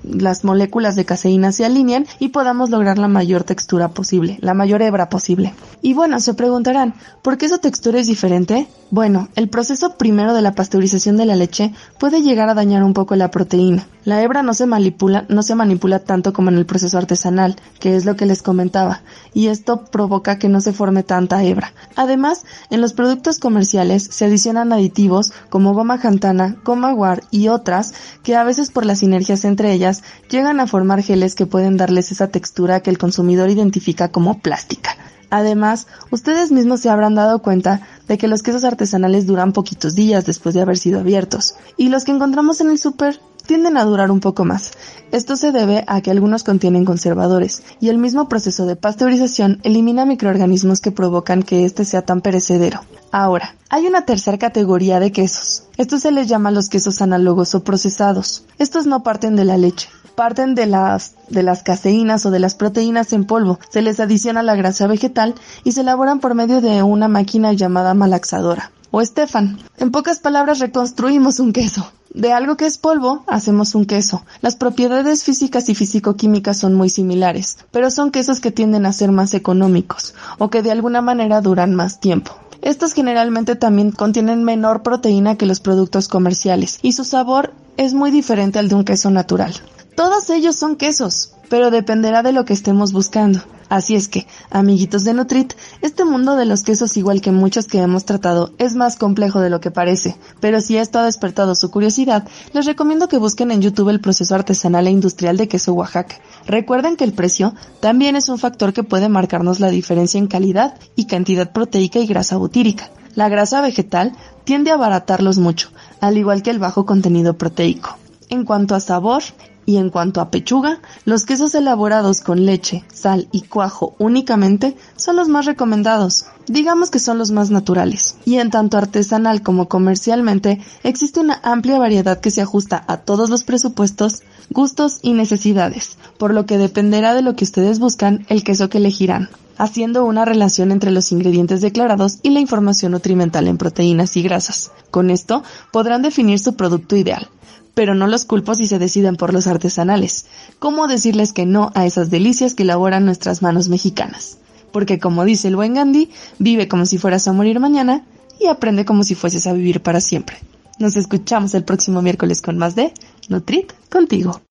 las 0.04 0.44
moléculas 0.46 0.96
de 0.96 1.04
caseína 1.04 1.52
se 1.52 1.66
alineen 1.66 2.08
y 2.20 2.30
podamos 2.30 2.70
lograr 2.70 2.98
la 2.98 3.08
mayor 3.10 3.44
textura 3.44 3.90
posible, 3.90 4.38
la 4.42 4.54
mayor 4.54 4.82
hebra 4.82 5.10
posible. 5.10 5.54
Y 5.82 5.94
bueno, 5.94 6.20
se 6.20 6.34
preguntarán, 6.34 6.94
¿por 7.22 7.38
qué 7.38 7.48
esa 7.48 7.58
textura 7.58 8.00
es 8.00 8.08
diferente? 8.08 8.68
Bueno, 8.92 9.30
el 9.36 9.50
proceso 9.50 9.98
primero 9.98 10.34
de 10.34 10.42
la 10.42 10.54
pasteurización 10.54 11.18
de 11.18 11.26
la 11.26 11.36
leche 11.36 11.74
puede 12.00 12.22
llegar 12.22 12.50
a 12.50 12.54
dañar 12.54 12.84
un 12.84 12.94
poco 12.94 13.16
la 13.16 13.32
proteína. 13.32 13.88
La 14.04 14.22
hebra 14.22 14.44
no 14.44 14.54
se 14.54 14.68
manipula, 14.68 15.26
no 15.30 15.42
se 15.42 15.56
manipula 15.56 16.00
tanto 16.00 16.34
como 16.34 16.50
en 16.50 16.58
el 16.58 16.68
proceso 16.68 17.00
artesanal, 17.00 17.56
que 17.80 17.96
es 17.96 18.06
lo 18.06 18.16
que 18.16 18.28
les 18.28 18.44
comentaba, 18.44 18.85
y 19.34 19.48
esto 19.48 19.86
provoca 19.86 20.40
que 20.40 20.50
no 20.50 20.62
se 20.62 20.74
forme 20.74 21.04
tanta 21.04 21.44
hebra. 21.44 21.74
Además, 21.96 22.46
en 22.70 22.82
los 22.82 22.94
productos 22.94 23.40
comerciales 23.40 24.08
se 24.12 24.26
adicionan 24.26 24.74
aditivos 24.74 25.34
como 25.50 25.74
goma 25.74 25.98
jantana, 25.98 26.58
goma 26.64 26.94
guar 26.94 27.24
y 27.32 27.48
otras 27.48 27.94
que 28.24 28.36
a 28.36 28.44
veces 28.44 28.72
por 28.72 28.86
las 28.86 29.00
sinergias 29.00 29.46
entre 29.46 29.72
ellas 29.74 30.04
llegan 30.30 30.60
a 30.60 30.68
formar 30.68 31.02
geles 31.02 31.36
que 31.36 31.46
pueden 31.46 31.78
darles 31.78 32.12
esa 32.12 32.28
textura 32.28 32.82
que 32.82 32.90
el 32.90 32.98
consumidor 32.98 33.50
identifica 33.50 34.10
como 34.10 34.40
plástica. 34.40 34.98
Además, 35.30 35.88
ustedes 36.12 36.52
mismos 36.52 36.82
se 36.82 36.90
habrán 36.90 37.16
dado 37.16 37.40
cuenta 37.40 37.82
de 38.08 38.18
que 38.18 38.28
los 38.28 38.44
quesos 38.44 38.64
artesanales 38.64 39.26
duran 39.26 39.54
poquitos 39.54 39.96
días 39.96 40.26
después 40.26 40.56
de 40.56 40.62
haber 40.62 40.78
sido 40.78 41.00
abiertos, 41.00 41.56
y 41.78 41.90
los 41.90 42.06
que 42.06 42.12
encontramos 42.12 42.62
en 42.62 42.70
el 42.70 42.80
súper 42.80 43.20
tienden 43.46 43.78
a 43.78 43.84
durar 43.84 44.12
un 44.12 44.20
poco 44.20 44.46
más. 44.46 44.72
Esto 45.12 45.36
se 45.36 45.52
debe 45.52 45.84
a 45.88 46.02
que 46.02 46.12
algunos 46.12 46.44
contienen 46.44 46.86
conservadores, 46.86 47.64
y 47.80 47.90
el 47.90 47.98
mismo 47.98 48.28
proceso 48.28 48.66
de 48.66 48.76
pasteurización 48.76 49.60
elimina 49.64 50.06
microorganismos 50.06 50.82
que 50.82 50.92
provocan 50.92 51.44
que 51.44 51.66
éste 51.66 51.86
sea 51.86 52.02
tan 52.02 52.22
perecedero. 52.22 52.82
Ahora, 53.12 53.56
hay 53.70 53.88
una 53.88 54.06
tercera 54.06 54.38
categoría 54.38 55.00
de 55.00 55.12
quesos. 55.12 55.64
Estos 55.78 56.02
se 56.02 56.12
les 56.12 56.28
llama 56.28 56.52
los 56.52 56.70
quesos 56.70 57.02
análogos 57.02 57.56
o 57.56 57.64
procesados. 57.64 58.44
Estos 58.60 58.88
no 58.88 59.04
parten 59.04 59.36
de 59.36 59.46
la 59.46 59.58
leche, 59.58 59.90
parten 60.16 60.56
de 60.56 60.66
las, 60.66 61.16
de 61.30 61.44
las 61.44 61.64
caseínas 61.64 62.26
o 62.26 62.32
de 62.32 62.40
las 62.40 62.56
proteínas 62.56 63.14
en 63.14 63.26
polvo, 63.26 63.60
se 63.70 63.82
les 63.82 64.00
adiciona 64.00 64.44
la 64.44 64.56
grasa 64.56 64.88
vegetal 64.88 65.36
y 65.64 65.74
se 65.74 65.82
elaboran 65.82 66.20
por 66.20 66.34
medio 66.34 66.62
de 66.62 66.84
una 66.84 67.08
máquina 67.08 67.54
llamada 67.54 67.94
malaxadora 67.94 68.72
o 68.96 69.02
Estefan. 69.02 69.58
En 69.78 69.92
pocas 69.92 70.20
palabras 70.20 70.60
reconstruimos 70.60 71.42
un 71.42 71.52
queso. 71.52 71.92
De 72.14 72.32
algo 72.32 72.56
que 72.56 72.66
es 72.66 72.78
polvo, 72.78 73.26
hacemos 73.28 73.76
un 73.76 73.84
queso. 73.84 74.24
Las 74.40 74.56
propiedades 74.56 75.26
físicas 75.26 75.68
y 75.68 75.76
físico-químicas 75.76 76.58
son 76.58 76.76
muy 76.76 76.88
similares, 76.88 77.58
pero 77.72 77.92
son 77.92 78.10
quesos 78.10 78.40
que 78.40 78.52
tienden 78.52 78.86
a 78.86 78.94
ser 78.94 79.12
más 79.12 79.34
económicos 79.34 80.16
o 80.38 80.50
que 80.50 80.62
de 80.62 80.72
alguna 80.72 81.02
manera 81.02 81.42
duran 81.42 81.76
más 81.76 82.00
tiempo. 82.00 82.32
Estos 82.62 82.94
generalmente 82.94 83.58
también 83.58 83.92
contienen 83.92 84.46
menor 84.46 84.82
proteína 84.82 85.36
que 85.36 85.46
los 85.46 85.60
productos 85.60 86.08
comerciales 86.08 86.80
y 86.82 86.94
su 86.94 87.04
sabor 87.04 87.52
es 87.76 87.94
muy 87.94 88.12
diferente 88.12 88.60
al 88.60 88.70
de 88.70 88.76
un 88.76 88.86
queso 88.86 89.10
natural. 89.10 89.54
Todos 89.98 90.30
ellos 90.30 90.56
son 90.56 90.78
quesos, 90.78 91.34
pero 91.50 91.70
dependerá 91.70 92.24
de 92.24 92.32
lo 92.32 92.46
que 92.46 92.54
estemos 92.54 92.94
buscando. 92.94 93.42
Así 93.68 93.96
es 93.96 94.08
que, 94.08 94.28
amiguitos 94.52 95.04
de 95.04 95.14
Nutrit, 95.14 95.54
este 95.82 96.06
mundo 96.06 96.36
de 96.36 96.46
los 96.46 96.64
quesos, 96.64 96.98
igual 96.98 97.22
que 97.22 97.32
muchos 97.32 97.66
que 97.66 97.80
hemos 97.80 98.06
tratado, 98.06 98.54
es 98.60 98.76
más 98.76 98.96
complejo 98.96 99.40
de 99.40 99.50
lo 99.50 99.60
que 99.60 99.72
parece, 99.72 100.18
pero 100.40 100.62
si 100.62 100.78
esto 100.78 101.00
ha 101.00 101.06
despertado 101.06 101.56
su 101.56 101.72
curiosidad, 101.72 102.28
les 102.54 102.66
recomiendo 102.66 103.08
que 103.08 103.18
busquen 103.18 103.50
en 103.50 103.62
YouTube 103.62 103.90
el 103.90 104.02
proceso 104.02 104.36
artesanal 104.36 104.86
e 104.86 104.92
industrial 104.92 105.38
de 105.38 105.48
queso 105.48 105.74
Oaxaca. 105.74 106.18
Recuerden 106.46 106.96
que 106.96 107.06
el 107.06 107.14
precio 107.14 107.56
también 107.80 108.16
es 108.16 108.30
un 108.30 108.38
factor 108.38 108.72
que 108.72 108.84
puede 108.84 109.10
marcarnos 109.10 109.60
la 109.60 109.70
diferencia 109.70 110.20
en 110.20 110.28
calidad 110.28 110.76
y 110.96 111.06
cantidad 111.06 111.52
proteica 111.52 112.00
y 112.00 112.06
grasa 112.06 112.38
butírica. 112.38 112.92
La 113.16 113.30
grasa 113.30 113.62
vegetal 113.62 114.12
tiende 114.44 114.72
a 114.72 114.76
abaratarlos 114.76 115.40
mucho, 115.40 115.70
al 116.02 116.18
igual 116.18 116.44
que 116.44 116.52
el 116.52 116.60
bajo 116.60 116.86
contenido 116.86 117.38
proteico. 117.38 117.98
En 118.30 118.44
cuanto 118.44 118.76
a 118.76 118.80
sabor, 118.80 119.24
y 119.66 119.78
en 119.78 119.90
cuanto 119.90 120.22
a 120.22 120.30
pechuga, 120.30 120.80
los 121.06 121.26
quesos 121.26 121.56
elaborados 121.56 122.22
con 122.22 122.46
leche, 122.46 122.84
sal 122.94 123.28
y 123.32 123.42
cuajo 123.42 123.96
únicamente 123.98 124.76
son 124.96 125.16
los 125.16 125.28
más 125.28 125.46
recomendados. 125.46 126.26
Digamos 126.48 126.92
que 126.92 127.00
son 127.00 127.18
los 127.18 127.32
más 127.32 127.50
naturales. 127.50 128.18
Y 128.26 128.38
en 128.38 128.52
tanto 128.52 128.78
artesanal 128.78 129.42
como 129.42 129.68
comercialmente, 129.68 130.62
existe 130.84 131.20
una 131.20 131.40
amplia 131.44 131.80
variedad 131.80 132.20
que 132.20 132.32
se 132.32 132.42
ajusta 132.42 132.84
a 132.88 132.98
todos 132.98 133.30
los 133.30 133.44
presupuestos, 133.44 134.22
gustos 134.52 135.00
y 135.02 135.14
necesidades, 135.14 135.98
por 136.18 136.34
lo 136.34 136.46
que 136.46 136.58
dependerá 136.58 137.14
de 137.16 137.24
lo 137.24 137.36
que 137.36 137.46
ustedes 137.46 137.80
buscan 137.80 138.26
el 138.30 138.44
queso 138.44 138.70
que 138.70 138.78
elegirán 138.78 139.30
haciendo 139.58 140.04
una 140.04 140.26
relación 140.26 140.72
entre 140.72 140.92
los 140.92 141.12
ingredientes 141.12 141.62
declarados 141.62 142.20
y 142.24 142.32
la 142.32 142.40
información 142.40 142.92
nutrimental 142.92 143.48
en 143.48 143.58
proteínas 143.58 144.18
y 144.18 144.22
grasas. 144.22 144.72
Con 144.92 145.10
esto 145.10 145.44
podrán 145.72 146.02
definir 146.02 146.40
su 146.40 146.56
producto 146.56 146.96
ideal, 146.96 147.30
pero 147.76 147.94
no 147.94 148.08
los 148.08 148.26
culpo 148.26 148.56
si 148.56 148.66
se 148.66 148.80
deciden 148.80 149.18
por 149.18 149.34
los 149.34 149.46
artesanales. 149.46 150.26
¿Cómo 150.58 150.88
decirles 150.88 151.34
que 151.34 151.46
no 151.46 151.72
a 151.76 151.86
esas 151.86 152.10
delicias 152.10 152.56
que 152.56 152.64
elaboran 152.64 153.06
nuestras 153.06 153.44
manos 153.44 153.70
mexicanas? 153.70 154.40
Porque 154.72 154.98
como 154.98 155.24
dice 155.26 155.50
el 155.50 155.56
buen 155.56 155.76
Gandhi, 155.76 156.10
vive 156.40 156.68
como 156.68 156.88
si 156.88 156.98
fueras 156.98 157.28
a 157.28 157.34
morir 157.34 157.60
mañana 157.60 158.04
y 158.40 158.48
aprende 158.48 158.86
como 158.86 159.04
si 159.04 159.14
fueses 159.14 159.46
a 159.46 159.54
vivir 159.54 159.82
para 159.82 160.02
siempre. 160.02 160.38
Nos 160.80 160.96
escuchamos 160.98 161.54
el 161.54 161.64
próximo 161.64 162.02
miércoles 162.02 162.42
con 162.42 162.58
más 162.58 162.76
de 162.76 162.94
Nutrit 163.30 163.72
contigo. 163.90 164.42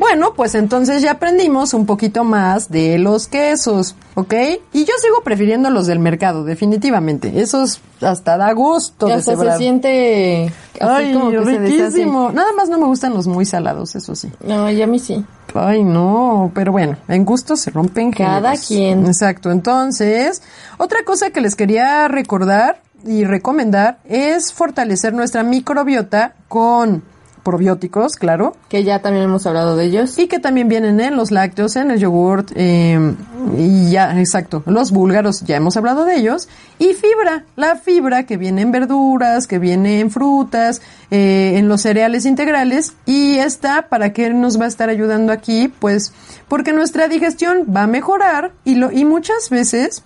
Bueno, 0.00 0.32
pues 0.34 0.54
entonces 0.54 1.02
ya 1.02 1.12
aprendimos 1.12 1.74
un 1.74 1.84
poquito 1.84 2.24
más 2.24 2.70
de 2.70 2.96
los 2.96 3.28
quesos, 3.28 3.94
¿ok? 4.14 4.32
Y 4.72 4.86
yo 4.86 4.94
sigo 4.98 5.22
prefiriendo 5.22 5.68
los 5.68 5.86
del 5.86 5.98
mercado, 5.98 6.42
definitivamente. 6.42 7.38
Esos 7.38 7.82
hasta 8.00 8.38
da 8.38 8.50
gusto 8.54 9.08
Ya 9.08 9.16
de 9.16 9.22
se, 9.22 9.36
siente 9.58 10.46
así 10.80 10.80
Ay, 10.80 11.12
como 11.12 11.30
que 11.30 11.44
se 11.44 11.58
riquísimo. 11.58 12.32
Nada 12.32 12.50
más 12.54 12.70
no 12.70 12.78
me 12.78 12.86
gustan 12.86 13.12
los 13.12 13.26
muy 13.26 13.44
salados, 13.44 13.94
eso 13.94 14.16
sí. 14.16 14.32
No, 14.42 14.70
y 14.70 14.80
a 14.80 14.86
mí 14.86 14.98
sí. 14.98 15.22
Ay, 15.52 15.84
no, 15.84 16.50
pero 16.54 16.72
bueno, 16.72 16.96
en 17.06 17.26
gusto 17.26 17.54
se 17.54 17.70
rompen 17.70 18.10
Cada 18.10 18.56
géneros. 18.56 18.68
quien. 18.68 19.06
Exacto, 19.06 19.50
entonces, 19.50 20.40
otra 20.78 21.04
cosa 21.04 21.28
que 21.28 21.42
les 21.42 21.56
quería 21.56 22.08
recordar 22.08 22.80
y 23.04 23.24
recomendar 23.24 23.98
es 24.08 24.50
fortalecer 24.50 25.12
nuestra 25.12 25.42
microbiota 25.42 26.36
con 26.48 27.02
probióticos, 27.42 28.16
claro, 28.16 28.54
Que 28.68 28.84
ya 28.84 29.00
también 29.00 29.24
hemos 29.24 29.46
hablado 29.46 29.76
de 29.76 29.84
ellos. 29.86 30.18
y 30.18 30.26
que 30.28 30.38
también 30.38 30.68
vienen 30.68 31.00
en 31.00 31.16
los 31.16 31.30
lácteos, 31.30 31.76
en 31.76 31.90
el 31.90 31.98
yogurt, 31.98 32.52
eh, 32.54 33.14
y 33.56 33.90
ya, 33.90 34.18
exacto, 34.18 34.62
los 34.66 34.90
búlgaros, 34.90 35.42
ya 35.42 35.56
hemos 35.56 35.76
hablado 35.76 36.04
de 36.04 36.16
ellos, 36.16 36.48
y 36.78 36.94
fibra, 36.94 37.44
la 37.56 37.76
fibra 37.76 38.24
que 38.24 38.36
viene 38.36 38.62
en 38.62 38.72
verduras, 38.72 39.46
que 39.46 39.58
viene 39.58 40.00
en 40.00 40.10
frutas, 40.10 40.82
eh, 41.10 41.54
en 41.56 41.68
los 41.68 41.82
cereales 41.82 42.26
integrales, 42.26 42.94
y 43.06 43.38
esta, 43.38 43.88
¿para 43.88 44.12
qué 44.12 44.30
nos 44.30 44.60
va 44.60 44.66
a 44.66 44.68
estar 44.68 44.88
ayudando 44.88 45.32
aquí? 45.32 45.72
Pues 45.78 46.12
porque 46.48 46.72
nuestra 46.72 47.08
digestión 47.08 47.66
va 47.74 47.82
a 47.82 47.86
mejorar, 47.86 48.52
y, 48.64 48.74
lo, 48.74 48.92
y 48.92 49.04
muchas 49.04 49.50
veces, 49.50 50.04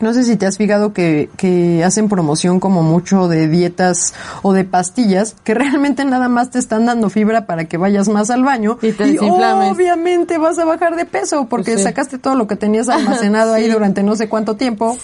no 0.00 0.12
sé 0.14 0.24
si 0.24 0.36
te 0.36 0.46
has 0.46 0.56
fijado 0.56 0.92
que, 0.92 1.30
que 1.36 1.82
hacen 1.84 2.08
promoción 2.08 2.60
como 2.60 2.82
mucho 2.82 3.28
de 3.28 3.48
dietas 3.48 4.14
o 4.42 4.52
de 4.52 4.64
pastillas 4.64 5.36
que 5.44 5.54
realmente 5.54 6.04
nada 6.04 6.28
más 6.28 6.50
te 6.50 6.58
están 6.58 6.86
dando 6.86 7.10
fibra 7.10 7.46
para 7.46 7.64
que 7.66 7.76
vayas 7.76 8.08
más 8.08 8.30
al 8.30 8.44
baño 8.44 8.78
Y 8.82 8.92
te 8.92 9.18
obviamente 9.18 10.38
vas 10.38 10.58
a 10.58 10.64
bajar 10.64 10.96
de 10.96 11.04
peso 11.04 11.46
porque 11.48 11.72
Pues 11.72 11.78
sí. 11.78 11.84
sacaste 11.84 12.18
todo 12.18 12.34
lo 12.34 12.46
que 12.46 12.56
tenías 12.56 12.88
almacenado 12.88 13.52
ahí 13.54 13.68
durante 13.68 14.02
no 14.02 14.16
sé 14.16 14.28
cuánto 14.28 14.56
tiempo. 14.56 14.96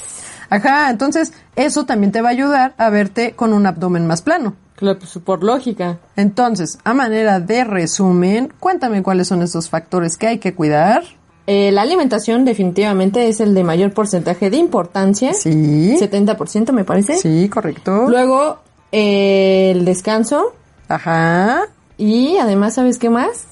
Ajá, 0.48 0.90
entonces 0.90 1.32
eso 1.56 1.86
también 1.86 2.12
te 2.12 2.22
va 2.22 2.28
a 2.28 2.32
ayudar 2.32 2.74
a 2.76 2.90
verte 2.90 3.32
con 3.32 3.52
un 3.52 3.66
abdomen 3.66 4.06
más 4.06 4.22
plano. 4.22 4.56
Claro, 4.74 4.98
pues, 4.98 5.12
por 5.24 5.44
lógica. 5.44 5.98
Entonces, 6.16 6.78
a 6.84 6.94
manera 6.94 7.38
de 7.38 7.64
resumen, 7.64 8.52
cuéntame 8.58 9.02
cuáles 9.02 9.28
son 9.28 9.42
esos 9.42 9.68
factores 9.68 10.16
que 10.16 10.26
hay 10.26 10.38
que 10.38 10.54
cuidar. 10.54 11.04
Eh, 11.52 11.72
la 11.72 11.82
alimentación 11.82 12.44
definitivamente 12.44 13.28
es 13.28 13.40
el 13.40 13.54
de 13.54 13.64
mayor 13.64 13.92
porcentaje 13.92 14.50
de 14.50 14.56
importancia. 14.56 15.34
Sí. 15.34 15.96
70% 15.98 16.70
me 16.70 16.84
parece. 16.84 17.16
Sí, 17.18 17.48
correcto. 17.48 18.06
Luego, 18.08 18.60
eh, 18.92 19.72
el 19.74 19.84
descanso. 19.84 20.54
Ajá. 20.88 21.62
Y 21.98 22.36
además, 22.38 22.74
¿sabes 22.74 22.98
qué 22.98 23.10
más? 23.10 23.46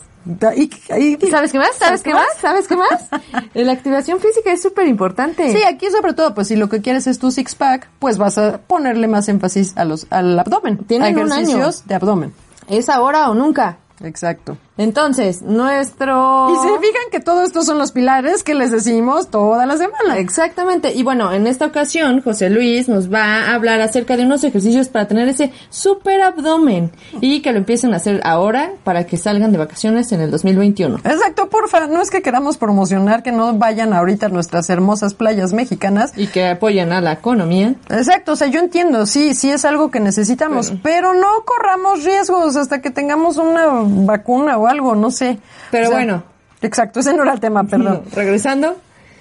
Y- 0.57 0.71
y- 0.97 1.31
¿Sabes 1.31 1.51
qué 1.51 1.59
más? 1.59 1.75
¿Sabes 1.77 2.03
qué 2.05 2.13
más? 2.15 2.27
¿Sabes 2.41 2.69
qué 2.69 2.77
más? 2.77 3.09
la 3.55 3.73
activación 3.73 4.21
física 4.21 4.53
es 4.53 4.63
súper 4.63 4.87
importante. 4.87 5.51
Sí, 5.53 5.63
aquí 5.65 5.87
sobre 5.91 6.13
todo, 6.13 6.35
pues 6.35 6.47
si 6.47 6.55
lo 6.55 6.69
que 6.69 6.81
quieres 6.81 7.09
es 7.09 7.19
tu 7.19 7.33
six 7.33 7.57
pack, 7.57 7.89
pues 7.99 8.17
vas 8.17 8.39
a 8.39 8.59
ponerle 8.59 9.09
más 9.09 9.29
énfasis 9.29 9.73
a 9.77 9.85
los, 9.85 10.07
al 10.11 10.39
abdomen. 10.39 10.79
Tienen 10.87 11.17
a 11.17 11.21
un 11.21 11.33
ejercicios 11.33 11.85
de 11.89 11.95
abdomen. 11.97 12.33
Es 12.69 12.89
ahora 12.91 13.29
o 13.31 13.35
nunca. 13.35 13.79
Exacto. 14.05 14.57
Entonces, 14.79 15.43
nuestro... 15.43 16.51
Y 16.51 16.57
se 16.57 16.79
fijan 16.79 17.11
que 17.11 17.19
todo 17.19 17.43
estos 17.43 17.67
son 17.67 17.79
los 17.79 17.91
pilares 17.91 18.45
que 18.45 18.55
les 18.55 18.71
decimos 18.71 19.29
toda 19.29 19.67
la 19.67 19.77
semana. 19.77 20.19
Exactamente. 20.19 20.95
Y 20.95 21.03
bueno, 21.03 21.33
en 21.33 21.49
esta 21.49 21.67
ocasión, 21.67 22.23
José 22.23 22.49
Luis 22.49 22.89
nos 22.89 23.13
va 23.13 23.25
a 23.25 23.55
hablar 23.55 23.81
acerca 23.81 24.17
de 24.17 24.23
unos 24.23 24.45
ejercicios 24.45 24.89
para 24.89 25.09
tener 25.09 25.29
ese 25.29 25.53
super 25.69 26.23
abdomen 26.23 26.93
y 27.21 27.43
que 27.43 27.51
lo 27.51 27.59
empiecen 27.59 27.93
a 27.93 27.97
hacer 27.97 28.21
ahora 28.23 28.71
para 28.85 29.05
que 29.05 29.17
salgan 29.17 29.51
de 29.51 29.59
vacaciones 29.59 30.13
en 30.13 30.21
el 30.21 30.31
2021. 30.31 30.99
Exacto, 30.99 31.49
porfa, 31.49 31.89
no 31.89 32.01
es 32.01 32.11
que 32.11 32.23
queramos 32.23 32.57
promocionar 32.57 33.25
que 33.25 33.33
no 33.33 33.55
vayan 33.55 33.93
ahorita 33.93 34.27
a 34.27 34.29
nuestras 34.29 34.71
hermosas 34.71 35.15
playas 35.15 35.53
mexicanas. 35.53 36.13
Y 36.17 36.29
que 36.29 36.47
apoyen 36.47 36.93
a 36.93 37.01
la 37.01 37.15
economía. 37.15 37.75
Exacto, 37.91 38.33
o 38.33 38.37
sea, 38.37 38.47
yo 38.47 38.61
entiendo, 38.61 39.07
sí, 39.07 39.35
sí 39.35 39.51
es 39.51 39.65
algo 39.65 39.91
que 39.91 39.99
necesitamos, 39.99 40.73
pero 40.85 41.15
no 41.15 41.27
corramos 41.45 42.05
riesgos 42.05 42.55
hasta 42.55 42.81
que 42.81 42.91
tengamos 42.91 43.39
una 43.39 43.67
vacuna 43.83 44.57
o 44.57 44.68
algo, 44.69 44.95
no 44.95 45.11
sé. 45.11 45.39
Pero 45.71 45.87
O 45.87 45.89
sea, 45.89 45.97
bueno. 45.99 46.23
Exacto, 46.61 47.01
ese 47.01 47.15
no 47.15 47.23
era 47.23 47.33
el 47.33 47.41
tema, 47.41 47.65
perdón. 47.71 48.03
Regresando. 48.13 48.77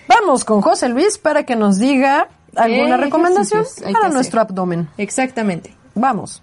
Vamos 0.08 0.46
con 0.46 0.62
José 0.62 0.90
Luis 0.90 1.18
para 1.18 1.44
que 1.44 1.56
nos 1.56 1.78
diga 1.78 2.30
alguna 2.56 2.98
recomendación 2.98 3.66
para 3.94 4.10
nuestro 4.10 4.42
abdomen. 4.42 4.88
Exactamente. 4.98 5.76
Vamos. 5.96 6.42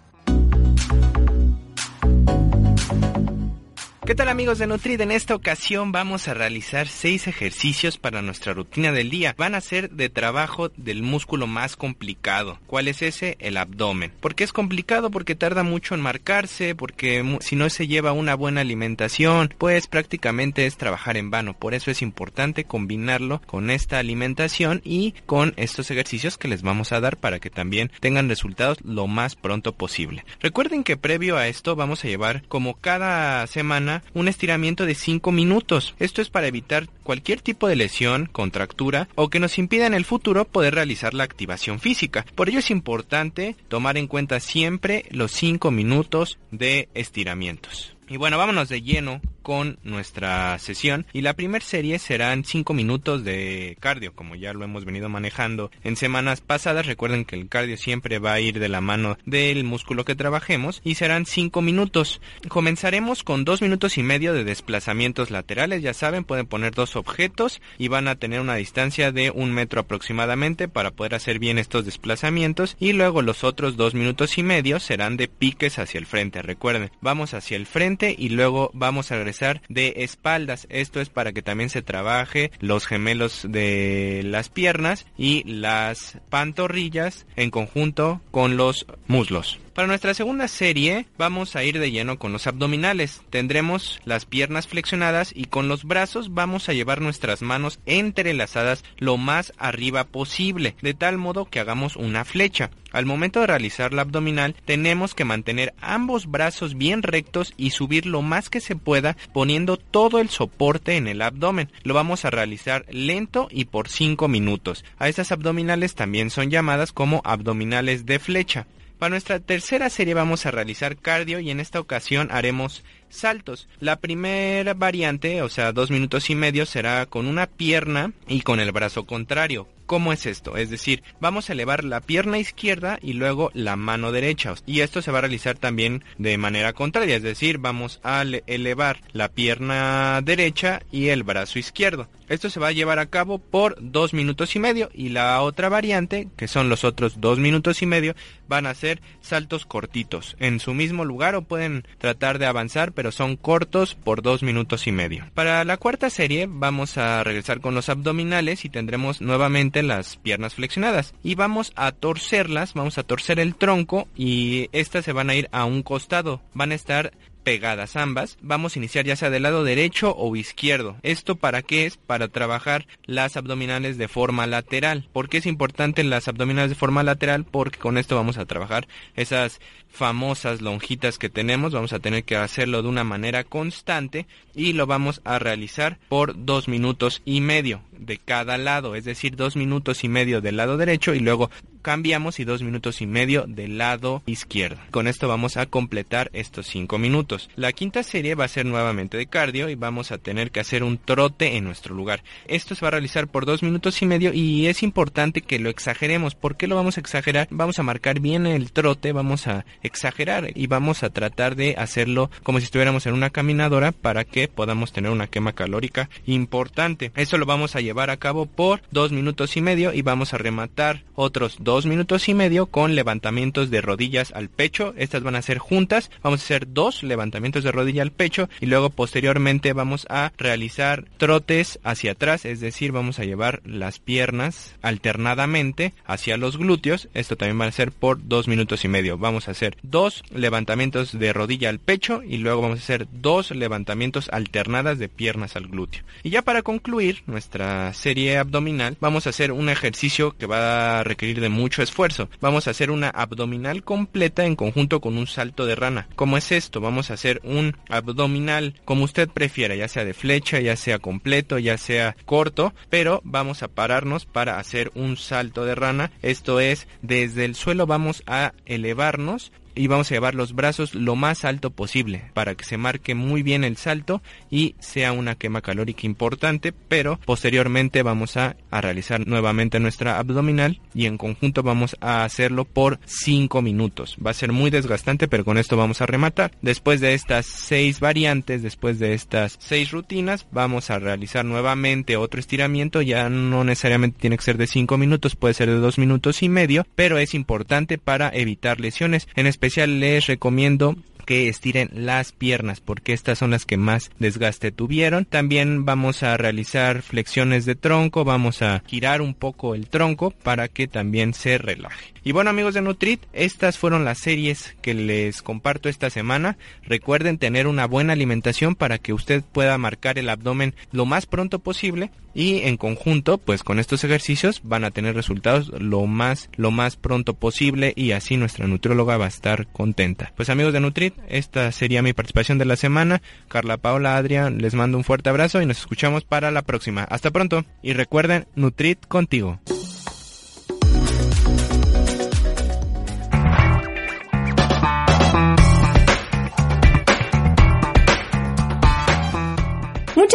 ¿Qué 4.06 4.14
tal 4.14 4.28
amigos 4.28 4.58
de 4.58 4.66
Nutrid? 4.66 5.00
En 5.00 5.10
esta 5.10 5.34
ocasión 5.34 5.90
vamos 5.90 6.28
a 6.28 6.34
realizar 6.34 6.88
seis 6.88 7.26
ejercicios 7.26 7.96
para 7.96 8.20
nuestra 8.20 8.52
rutina 8.52 8.92
del 8.92 9.08
día. 9.08 9.34
Van 9.38 9.54
a 9.54 9.62
ser 9.62 9.88
de 9.88 10.10
trabajo 10.10 10.68
del 10.76 11.02
músculo 11.02 11.46
más 11.46 11.74
complicado. 11.74 12.58
¿Cuál 12.66 12.88
es 12.88 13.00
ese? 13.00 13.38
El 13.40 13.56
abdomen. 13.56 14.12
¿Por 14.20 14.34
qué 14.34 14.44
es 14.44 14.52
complicado? 14.52 15.10
Porque 15.10 15.34
tarda 15.34 15.62
mucho 15.62 15.94
en 15.94 16.02
marcarse, 16.02 16.74
porque 16.74 17.38
si 17.40 17.56
no 17.56 17.70
se 17.70 17.86
lleva 17.86 18.12
una 18.12 18.34
buena 18.34 18.60
alimentación, 18.60 19.54
pues 19.56 19.86
prácticamente 19.86 20.66
es 20.66 20.76
trabajar 20.76 21.16
en 21.16 21.30
vano. 21.30 21.54
Por 21.54 21.72
eso 21.72 21.90
es 21.90 22.02
importante 22.02 22.64
combinarlo 22.64 23.40
con 23.46 23.70
esta 23.70 23.98
alimentación 23.98 24.82
y 24.84 25.14
con 25.24 25.54
estos 25.56 25.90
ejercicios 25.90 26.36
que 26.36 26.48
les 26.48 26.60
vamos 26.60 26.92
a 26.92 27.00
dar 27.00 27.16
para 27.16 27.40
que 27.40 27.48
también 27.48 27.90
tengan 28.00 28.28
resultados 28.28 28.76
lo 28.84 29.06
más 29.06 29.34
pronto 29.34 29.72
posible. 29.72 30.26
Recuerden 30.40 30.84
que 30.84 30.98
previo 30.98 31.38
a 31.38 31.48
esto 31.48 31.74
vamos 31.74 32.04
a 32.04 32.08
llevar 32.08 32.42
como 32.48 32.74
cada 32.74 33.46
semana 33.46 33.93
un 34.14 34.28
estiramiento 34.28 34.86
de 34.86 34.94
5 34.94 35.30
minutos. 35.32 35.94
Esto 35.98 36.22
es 36.22 36.30
para 36.30 36.46
evitar 36.46 36.88
cualquier 37.02 37.40
tipo 37.40 37.68
de 37.68 37.76
lesión, 37.76 38.28
contractura 38.32 39.08
o 39.14 39.30
que 39.30 39.40
nos 39.40 39.58
impida 39.58 39.86
en 39.86 39.94
el 39.94 40.04
futuro 40.04 40.44
poder 40.44 40.74
realizar 40.74 41.14
la 41.14 41.24
activación 41.24 41.80
física. 41.80 42.24
Por 42.34 42.48
ello 42.48 42.58
es 42.58 42.70
importante 42.70 43.56
tomar 43.68 43.96
en 43.96 44.06
cuenta 44.06 44.40
siempre 44.40 45.04
los 45.10 45.32
5 45.32 45.70
minutos 45.70 46.38
de 46.50 46.88
estiramientos. 46.94 47.93
Y 48.08 48.18
bueno, 48.18 48.36
vámonos 48.36 48.68
de 48.68 48.82
lleno 48.82 49.20
con 49.44 49.78
nuestra 49.82 50.58
sesión. 50.58 51.06
Y 51.12 51.20
la 51.20 51.34
primera 51.34 51.64
serie 51.64 51.98
serán 51.98 52.44
5 52.44 52.74
minutos 52.74 53.24
de 53.24 53.76
cardio 53.78 54.14
como 54.14 54.34
ya 54.34 54.52
lo 54.52 54.64
hemos 54.64 54.84
venido 54.84 55.08
manejando 55.08 55.70
en 55.84 55.96
semanas 55.96 56.40
pasadas. 56.40 56.86
Recuerden 56.86 57.24
que 57.24 57.36
el 57.36 57.48
cardio 57.48 57.76
siempre 57.76 58.18
va 58.18 58.32
a 58.32 58.40
ir 58.40 58.58
de 58.58 58.68
la 58.68 58.80
mano 58.80 59.16
del 59.26 59.64
músculo 59.64 60.04
que 60.04 60.14
trabajemos 60.16 60.80
y 60.82 60.96
serán 60.96 61.26
5 61.26 61.62
minutos. 61.62 62.20
Comenzaremos 62.48 63.22
con 63.22 63.44
2 63.44 63.62
minutos 63.62 63.98
y 63.98 64.02
medio 64.02 64.32
de 64.32 64.44
desplazamientos 64.44 65.30
laterales. 65.30 65.82
Ya 65.82 65.94
saben 65.94 66.24
pueden 66.24 66.46
poner 66.46 66.74
dos 66.74 66.96
objetos 66.96 67.60
y 67.78 67.88
van 67.88 68.08
a 68.08 68.16
tener 68.16 68.40
una 68.40 68.54
distancia 68.56 69.12
de 69.12 69.30
un 69.30 69.52
metro 69.52 69.80
aproximadamente 69.80 70.68
para 70.68 70.90
poder 70.90 71.14
hacer 71.14 71.38
bien 71.38 71.58
estos 71.58 71.84
desplazamientos. 71.84 72.76
Y 72.80 72.94
luego 72.94 73.20
los 73.20 73.44
otros 73.44 73.76
2 73.76 73.94
minutos 73.94 74.38
y 74.38 74.42
medio 74.42 74.80
serán 74.80 75.18
de 75.18 75.28
piques 75.28 75.78
hacia 75.78 75.98
el 75.98 76.06
frente. 76.06 76.40
Recuerden 76.40 76.90
vamos 77.02 77.34
hacia 77.34 77.56
el 77.56 77.66
frente 77.66 77.93
y 78.02 78.30
luego 78.30 78.70
vamos 78.74 79.10
a 79.10 79.16
regresar 79.16 79.62
de 79.68 79.94
espaldas. 79.98 80.66
Esto 80.70 81.00
es 81.00 81.08
para 81.08 81.32
que 81.32 81.42
también 81.42 81.70
se 81.70 81.82
trabaje 81.82 82.50
los 82.60 82.86
gemelos 82.86 83.46
de 83.48 84.22
las 84.24 84.48
piernas 84.48 85.06
y 85.16 85.44
las 85.44 86.18
pantorrillas 86.30 87.26
en 87.36 87.50
conjunto 87.50 88.20
con 88.30 88.56
los 88.56 88.86
muslos. 89.06 89.58
Para 89.74 89.88
nuestra 89.88 90.14
segunda 90.14 90.46
serie 90.46 91.06
vamos 91.18 91.56
a 91.56 91.64
ir 91.64 91.80
de 91.80 91.90
lleno 91.90 92.16
con 92.16 92.32
los 92.32 92.46
abdominales. 92.46 93.22
Tendremos 93.28 94.00
las 94.04 94.24
piernas 94.24 94.68
flexionadas 94.68 95.32
y 95.34 95.46
con 95.46 95.66
los 95.66 95.82
brazos 95.82 96.32
vamos 96.32 96.68
a 96.68 96.72
llevar 96.72 97.00
nuestras 97.00 97.42
manos 97.42 97.80
entrelazadas 97.84 98.84
lo 98.98 99.16
más 99.16 99.52
arriba 99.58 100.04
posible, 100.04 100.76
de 100.80 100.94
tal 100.94 101.18
modo 101.18 101.46
que 101.46 101.58
hagamos 101.58 101.96
una 101.96 102.24
flecha. 102.24 102.70
Al 102.92 103.04
momento 103.04 103.40
de 103.40 103.48
realizar 103.48 103.92
la 103.92 104.02
abdominal 104.02 104.54
tenemos 104.64 105.12
que 105.12 105.24
mantener 105.24 105.74
ambos 105.80 106.30
brazos 106.30 106.76
bien 106.78 107.02
rectos 107.02 107.52
y 107.56 107.70
subir 107.70 108.06
lo 108.06 108.22
más 108.22 108.50
que 108.50 108.60
se 108.60 108.76
pueda 108.76 109.16
poniendo 109.32 109.76
todo 109.76 110.20
el 110.20 110.28
soporte 110.28 110.96
en 110.96 111.08
el 111.08 111.20
abdomen. 111.20 111.68
Lo 111.82 111.94
vamos 111.94 112.24
a 112.24 112.30
realizar 112.30 112.86
lento 112.90 113.48
y 113.50 113.64
por 113.64 113.88
5 113.88 114.28
minutos. 114.28 114.84
A 115.00 115.08
estas 115.08 115.32
abdominales 115.32 115.96
también 115.96 116.30
son 116.30 116.48
llamadas 116.48 116.92
como 116.92 117.22
abdominales 117.24 118.06
de 118.06 118.20
flecha. 118.20 118.68
Para 119.04 119.10
nuestra 119.10 119.38
tercera 119.38 119.90
serie 119.90 120.14
vamos 120.14 120.46
a 120.46 120.50
realizar 120.50 120.96
cardio 120.96 121.38
y 121.38 121.50
en 121.50 121.60
esta 121.60 121.78
ocasión 121.78 122.28
haremos 122.30 122.84
saltos. 123.10 123.68
La 123.78 123.96
primera 123.96 124.72
variante, 124.72 125.42
o 125.42 125.50
sea, 125.50 125.72
dos 125.72 125.90
minutos 125.90 126.30
y 126.30 126.34
medio, 126.34 126.64
será 126.64 127.04
con 127.04 127.26
una 127.26 127.46
pierna 127.46 128.14
y 128.26 128.40
con 128.40 128.60
el 128.60 128.72
brazo 128.72 129.04
contrario. 129.04 129.68
¿Cómo 129.86 130.12
es 130.12 130.26
esto? 130.26 130.56
Es 130.56 130.70
decir, 130.70 131.02
vamos 131.20 131.48
a 131.48 131.52
elevar 131.52 131.84
la 131.84 132.00
pierna 132.00 132.38
izquierda 132.38 132.98
y 133.02 133.12
luego 133.12 133.50
la 133.54 133.76
mano 133.76 134.12
derecha. 134.12 134.54
Y 134.66 134.80
esto 134.80 135.02
se 135.02 135.10
va 135.10 135.18
a 135.18 135.20
realizar 135.22 135.58
también 135.58 136.04
de 136.18 136.38
manera 136.38 136.72
contraria, 136.72 137.16
es 137.16 137.22
decir, 137.22 137.58
vamos 137.58 138.00
a 138.02 138.22
elevar 138.46 139.00
la 139.12 139.28
pierna 139.28 140.20
derecha 140.22 140.82
y 140.90 141.08
el 141.08 141.22
brazo 141.22 141.58
izquierdo. 141.58 142.08
Esto 142.28 142.48
se 142.48 142.58
va 142.58 142.68
a 142.68 142.72
llevar 142.72 142.98
a 142.98 143.06
cabo 143.06 143.38
por 143.38 143.76
dos 143.78 144.14
minutos 144.14 144.56
y 144.56 144.58
medio 144.58 144.88
y 144.94 145.10
la 145.10 145.42
otra 145.42 145.68
variante, 145.68 146.28
que 146.36 146.48
son 146.48 146.70
los 146.70 146.82
otros 146.84 147.20
dos 147.20 147.38
minutos 147.38 147.82
y 147.82 147.86
medio, 147.86 148.14
van 148.48 148.66
a 148.66 148.74
ser 148.74 149.02
saltos 149.20 149.66
cortitos 149.66 150.36
en 150.38 150.58
su 150.58 150.72
mismo 150.72 151.04
lugar 151.04 151.34
o 151.34 151.42
pueden 151.42 151.86
tratar 151.98 152.38
de 152.38 152.46
avanzar, 152.46 152.92
pero 152.92 153.12
son 153.12 153.36
cortos 153.36 153.94
por 153.94 154.22
dos 154.22 154.42
minutos 154.42 154.86
y 154.86 154.92
medio. 154.92 155.26
Para 155.34 155.64
la 155.64 155.76
cuarta 155.76 156.08
serie 156.08 156.46
vamos 156.48 156.96
a 156.96 157.22
regresar 157.24 157.60
con 157.60 157.74
los 157.74 157.90
abdominales 157.90 158.64
y 158.64 158.70
tendremos 158.70 159.20
nuevamente 159.20 159.73
las 159.82 160.16
piernas 160.16 160.54
flexionadas 160.54 161.14
y 161.22 161.34
vamos 161.34 161.72
a 161.76 161.92
torcerlas, 161.92 162.74
vamos 162.74 162.98
a 162.98 163.02
torcer 163.02 163.40
el 163.40 163.54
tronco 163.54 164.08
y 164.16 164.68
estas 164.72 165.04
se 165.04 165.12
van 165.12 165.30
a 165.30 165.34
ir 165.34 165.48
a 165.52 165.64
un 165.64 165.82
costado, 165.82 166.40
van 166.54 166.72
a 166.72 166.74
estar 166.74 167.12
pegadas 167.44 167.94
ambas. 167.94 168.36
Vamos 168.40 168.74
a 168.74 168.78
iniciar 168.80 169.04
ya 169.04 169.14
sea 169.14 169.30
del 169.30 169.44
lado 169.44 169.62
derecho 169.62 170.16
o 170.16 170.34
izquierdo. 170.34 170.96
¿Esto 171.02 171.36
para 171.36 171.62
qué 171.62 171.86
es? 171.86 171.96
Para 171.96 172.28
trabajar 172.28 172.86
las 173.04 173.36
abdominales 173.36 173.98
de 173.98 174.08
forma 174.08 174.46
lateral. 174.46 175.08
¿Por 175.12 175.28
qué 175.28 175.38
es 175.38 175.46
importante 175.46 176.02
las 176.02 176.26
abdominales 176.26 176.70
de 176.70 176.76
forma 176.76 177.02
lateral? 177.02 177.44
Porque 177.44 177.78
con 177.78 177.98
esto 177.98 178.16
vamos 178.16 178.38
a 178.38 178.46
trabajar 178.46 178.88
esas 179.14 179.60
famosas 179.94 180.60
lonjitas 180.60 181.18
que 181.18 181.30
tenemos. 181.30 181.72
Vamos 181.72 181.92
a 181.92 182.00
tener 182.00 182.24
que 182.24 182.36
hacerlo 182.36 182.82
de 182.82 182.88
una 182.88 183.04
manera 183.04 183.44
constante 183.44 184.26
y 184.54 184.72
lo 184.72 184.86
vamos 184.86 185.20
a 185.24 185.38
realizar 185.38 185.98
por 186.08 186.44
dos 186.44 186.68
minutos 186.68 187.22
y 187.24 187.40
medio 187.40 187.80
de 187.98 188.18
cada 188.18 188.58
lado, 188.58 188.94
es 188.94 189.04
decir, 189.04 189.36
dos 189.36 189.56
minutos 189.56 190.04
y 190.04 190.08
medio 190.08 190.40
del 190.40 190.56
lado 190.56 190.76
derecho 190.76 191.14
y 191.14 191.20
luego 191.20 191.50
cambiamos 191.82 192.40
y 192.40 192.44
dos 192.44 192.62
minutos 192.62 193.02
y 193.02 193.06
medio 193.06 193.44
del 193.46 193.76
lado 193.78 194.22
izquierdo. 194.26 194.78
Con 194.90 195.06
esto 195.06 195.28
vamos 195.28 195.58
a 195.58 195.66
completar 195.66 196.30
estos 196.32 196.66
cinco 196.66 196.98
minutos. 196.98 197.50
La 197.56 197.72
quinta 197.72 198.02
serie 198.02 198.34
va 198.34 198.46
a 198.46 198.48
ser 198.48 198.64
nuevamente 198.64 199.18
de 199.18 199.26
cardio 199.26 199.68
y 199.68 199.74
vamos 199.74 200.10
a 200.10 200.18
tener 200.18 200.50
que 200.50 200.60
hacer 200.60 200.82
un 200.82 200.96
trote 200.96 201.56
en 201.56 201.64
nuestro 201.64 201.94
lugar. 201.94 202.22
Esto 202.48 202.74
se 202.74 202.82
va 202.82 202.88
a 202.88 202.92
realizar 202.92 203.28
por 203.28 203.44
dos 203.44 203.62
minutos 203.62 204.00
y 204.00 204.06
medio 204.06 204.32
y 204.32 204.66
es 204.66 204.82
importante 204.82 205.42
que 205.42 205.58
lo 205.58 205.68
exageremos. 205.68 206.34
¿Por 206.34 206.56
qué 206.56 206.66
lo 206.66 206.76
vamos 206.76 206.96
a 206.96 207.00
exagerar? 207.00 207.48
Vamos 207.50 207.78
a 207.78 207.82
marcar 207.82 208.18
bien 208.18 208.46
el 208.46 208.72
trote, 208.72 209.12
vamos 209.12 209.46
a 209.46 209.66
exagerar 209.84 210.50
y 210.54 210.66
vamos 210.66 211.04
a 211.04 211.10
tratar 211.10 211.54
de 211.54 211.76
hacerlo 211.78 212.30
como 212.42 212.58
si 212.58 212.64
estuviéramos 212.64 213.06
en 213.06 213.14
una 213.14 213.30
caminadora 213.30 213.92
para 213.92 214.24
que 214.24 214.48
podamos 214.48 214.92
tener 214.92 215.12
una 215.12 215.28
quema 215.28 215.52
calórica 215.52 216.10
importante. 216.26 217.12
Eso 217.14 217.38
lo 217.38 217.46
vamos 217.46 217.76
a 217.76 217.80
llevar 217.80 218.10
a 218.10 218.16
cabo 218.16 218.46
por 218.46 218.82
dos 218.90 219.12
minutos 219.12 219.56
y 219.56 219.60
medio 219.60 219.92
y 219.92 220.02
vamos 220.02 220.34
a 220.34 220.38
rematar 220.38 221.04
otros 221.14 221.58
dos 221.60 221.86
minutos 221.86 222.28
y 222.28 222.34
medio 222.34 222.66
con 222.66 222.94
levantamientos 222.94 223.70
de 223.70 223.80
rodillas 223.80 224.32
al 224.32 224.48
pecho. 224.48 224.94
Estas 224.96 225.22
van 225.22 225.36
a 225.36 225.42
ser 225.42 225.58
juntas. 225.58 226.10
Vamos 226.22 226.40
a 226.40 226.44
hacer 226.44 226.72
dos 226.72 227.02
levantamientos 227.02 227.64
de 227.64 227.72
rodilla 227.72 228.02
al 228.02 228.12
pecho 228.12 228.48
y 228.60 228.66
luego 228.66 228.90
posteriormente 228.90 229.72
vamos 229.72 230.06
a 230.08 230.32
realizar 230.36 231.04
trotes 231.18 231.78
hacia 231.84 232.12
atrás, 232.12 232.44
es 232.44 232.60
decir, 232.60 232.92
vamos 232.92 233.18
a 233.18 233.24
llevar 233.24 233.60
las 233.64 233.98
piernas 233.98 234.74
alternadamente 234.82 235.92
hacia 236.04 236.36
los 236.36 236.56
glúteos. 236.56 237.08
Esto 237.14 237.36
también 237.36 237.60
va 237.60 237.66
a 237.66 237.72
ser 237.72 237.92
por 237.92 238.26
dos 238.26 238.48
minutos 238.48 238.84
y 238.84 238.88
medio. 238.88 239.18
Vamos 239.18 239.48
a 239.48 239.52
hacer 239.52 239.73
dos 239.82 240.22
levantamientos 240.30 241.18
de 241.18 241.32
rodilla 241.32 241.68
al 241.68 241.78
pecho 241.78 242.22
y 242.22 242.38
luego 242.38 242.62
vamos 242.62 242.80
a 242.80 242.82
hacer 242.82 243.06
dos 243.12 243.50
levantamientos 243.50 244.28
alternadas 244.30 244.98
de 244.98 245.08
piernas 245.08 245.56
al 245.56 245.68
glúteo. 245.68 246.02
Y 246.22 246.30
ya 246.30 246.42
para 246.42 246.62
concluir 246.62 247.22
nuestra 247.26 247.92
serie 247.94 248.38
abdominal, 248.38 248.96
vamos 249.00 249.26
a 249.26 249.30
hacer 249.30 249.52
un 249.52 249.68
ejercicio 249.68 250.36
que 250.36 250.46
va 250.46 251.00
a 251.00 251.04
requerir 251.04 251.40
de 251.40 251.48
mucho 251.48 251.82
esfuerzo. 251.82 252.28
Vamos 252.40 252.66
a 252.66 252.70
hacer 252.70 252.90
una 252.90 253.08
abdominal 253.08 253.82
completa 253.82 254.44
en 254.44 254.56
conjunto 254.56 255.00
con 255.00 255.16
un 255.16 255.26
salto 255.26 255.66
de 255.66 255.74
rana. 255.74 256.08
¿Cómo 256.16 256.36
es 256.36 256.52
esto? 256.52 256.80
Vamos 256.80 257.10
a 257.10 257.14
hacer 257.14 257.40
un 257.44 257.76
abdominal 257.88 258.74
como 258.84 259.04
usted 259.04 259.28
prefiera, 259.28 259.74
ya 259.74 259.88
sea 259.88 260.04
de 260.04 260.14
flecha, 260.14 260.60
ya 260.60 260.76
sea 260.76 260.98
completo, 260.98 261.58
ya 261.58 261.78
sea 261.78 262.16
corto, 262.24 262.72
pero 262.90 263.20
vamos 263.24 263.62
a 263.62 263.68
pararnos 263.68 264.26
para 264.26 264.58
hacer 264.58 264.90
un 264.94 265.16
salto 265.16 265.64
de 265.64 265.74
rana. 265.74 266.10
Esto 266.22 266.60
es, 266.60 266.86
desde 267.02 267.44
el 267.44 267.54
suelo 267.54 267.86
vamos 267.86 268.22
a 268.26 268.52
elevarnos 268.66 269.52
y 269.74 269.86
vamos 269.86 270.10
a 270.10 270.14
llevar 270.14 270.34
los 270.34 270.54
brazos 270.54 270.94
lo 270.94 271.16
más 271.16 271.44
alto 271.44 271.70
posible 271.70 272.30
para 272.34 272.54
que 272.54 272.64
se 272.64 272.76
marque 272.76 273.14
muy 273.14 273.42
bien 273.42 273.64
el 273.64 273.76
salto 273.76 274.22
y 274.50 274.74
sea 274.78 275.12
una 275.12 275.34
quema 275.34 275.60
calórica 275.60 276.06
importante, 276.06 276.72
pero 276.72 277.18
posteriormente 277.24 278.02
vamos 278.02 278.36
a, 278.36 278.56
realizar 278.70 279.26
nuevamente 279.26 279.78
nuestra 279.78 280.18
abdominal 280.18 280.80
y 280.94 281.06
en 281.06 281.16
conjunto 281.16 281.62
vamos 281.62 281.96
a 282.00 282.24
hacerlo 282.24 282.64
por 282.64 282.98
5 283.06 283.62
minutos. 283.62 284.16
Va 284.24 284.32
a 284.32 284.34
ser 284.34 284.52
muy 284.52 284.70
desgastante, 284.70 285.28
pero 285.28 285.44
con 285.44 285.58
esto 285.58 285.76
vamos 285.76 286.02
a 286.02 286.06
rematar. 286.06 286.50
Después 286.60 287.00
de 287.00 287.14
estas 287.14 287.46
6 287.46 288.00
variantes, 288.00 288.62
después 288.62 288.98
de 288.98 289.14
estas 289.14 289.56
6 289.60 289.92
rutinas, 289.92 290.46
vamos 290.50 290.90
a 290.90 290.98
realizar 290.98 291.44
nuevamente 291.44 292.16
otro 292.16 292.40
estiramiento, 292.40 293.00
ya 293.00 293.28
no 293.30 293.64
necesariamente 293.64 294.18
tiene 294.20 294.36
que 294.36 294.42
ser 294.42 294.58
de 294.58 294.66
5 294.66 294.98
minutos, 294.98 295.36
puede 295.36 295.54
ser 295.54 295.70
de 295.70 295.76
2 295.76 295.98
minutos 295.98 296.42
y 296.42 296.48
medio, 296.48 296.86
pero 296.94 297.18
es 297.18 297.34
importante 297.34 297.98
para 297.98 298.30
evitar 298.34 298.80
lesiones, 298.80 299.28
en 299.36 299.46
les 299.64 300.26
recomiendo 300.26 300.94
que 301.24 301.48
estiren 301.48 301.88
las 301.94 302.32
piernas 302.32 302.80
porque 302.80 303.14
estas 303.14 303.38
son 303.38 303.50
las 303.50 303.64
que 303.64 303.78
más 303.78 304.10
desgaste 304.18 304.72
tuvieron. 304.72 305.24
También 305.24 305.86
vamos 305.86 306.22
a 306.22 306.36
realizar 306.36 307.00
flexiones 307.00 307.64
de 307.64 307.74
tronco, 307.74 308.24
vamos 308.24 308.60
a 308.60 308.82
girar 308.86 309.22
un 309.22 309.32
poco 309.32 309.74
el 309.74 309.88
tronco 309.88 310.30
para 310.30 310.68
que 310.68 310.86
también 310.86 311.32
se 311.32 311.56
relaje. 311.56 312.12
Y 312.24 312.32
bueno 312.32 312.50
amigos 312.50 312.74
de 312.74 312.82
Nutrit, 312.82 313.22
estas 313.32 313.78
fueron 313.78 314.04
las 314.04 314.18
series 314.18 314.76
que 314.82 314.92
les 314.92 315.40
comparto 315.40 315.88
esta 315.88 316.10
semana. 316.10 316.58
Recuerden 316.82 317.38
tener 317.38 317.66
una 317.66 317.86
buena 317.86 318.12
alimentación 318.12 318.74
para 318.74 318.98
que 318.98 319.14
usted 319.14 319.42
pueda 319.42 319.78
marcar 319.78 320.18
el 320.18 320.28
abdomen 320.28 320.74
lo 320.92 321.06
más 321.06 321.26
pronto 321.26 321.58
posible 321.58 322.10
y 322.34 322.62
en 322.62 322.76
conjunto 322.76 323.38
pues 323.38 323.62
con 323.62 323.78
estos 323.78 324.04
ejercicios 324.04 324.60
van 324.64 324.84
a 324.84 324.90
tener 324.90 325.14
resultados 325.14 325.70
lo 325.80 326.06
más 326.06 326.50
lo 326.56 326.70
más 326.70 326.96
pronto 326.96 327.34
posible 327.34 327.92
y 327.96 328.12
así 328.12 328.36
nuestra 328.36 328.66
nutrióloga 328.66 329.16
va 329.16 329.26
a 329.26 329.28
estar 329.28 329.66
contenta. 329.68 330.32
Pues 330.36 330.50
amigos 330.50 330.72
de 330.72 330.80
Nutrit, 330.80 331.14
esta 331.28 331.70
sería 331.72 332.02
mi 332.02 332.12
participación 332.12 332.58
de 332.58 332.64
la 332.64 332.76
semana. 332.76 333.22
Carla 333.48 333.76
Paula 333.76 334.16
Adrián 334.16 334.58
les 334.58 334.74
mando 334.74 334.98
un 334.98 335.04
fuerte 335.04 335.30
abrazo 335.30 335.62
y 335.62 335.66
nos 335.66 335.78
escuchamos 335.78 336.24
para 336.24 336.50
la 336.50 336.62
próxima. 336.62 337.04
Hasta 337.04 337.30
pronto 337.30 337.64
y 337.82 337.92
recuerden 337.92 338.46
Nutrit 338.54 339.06
contigo. 339.06 339.60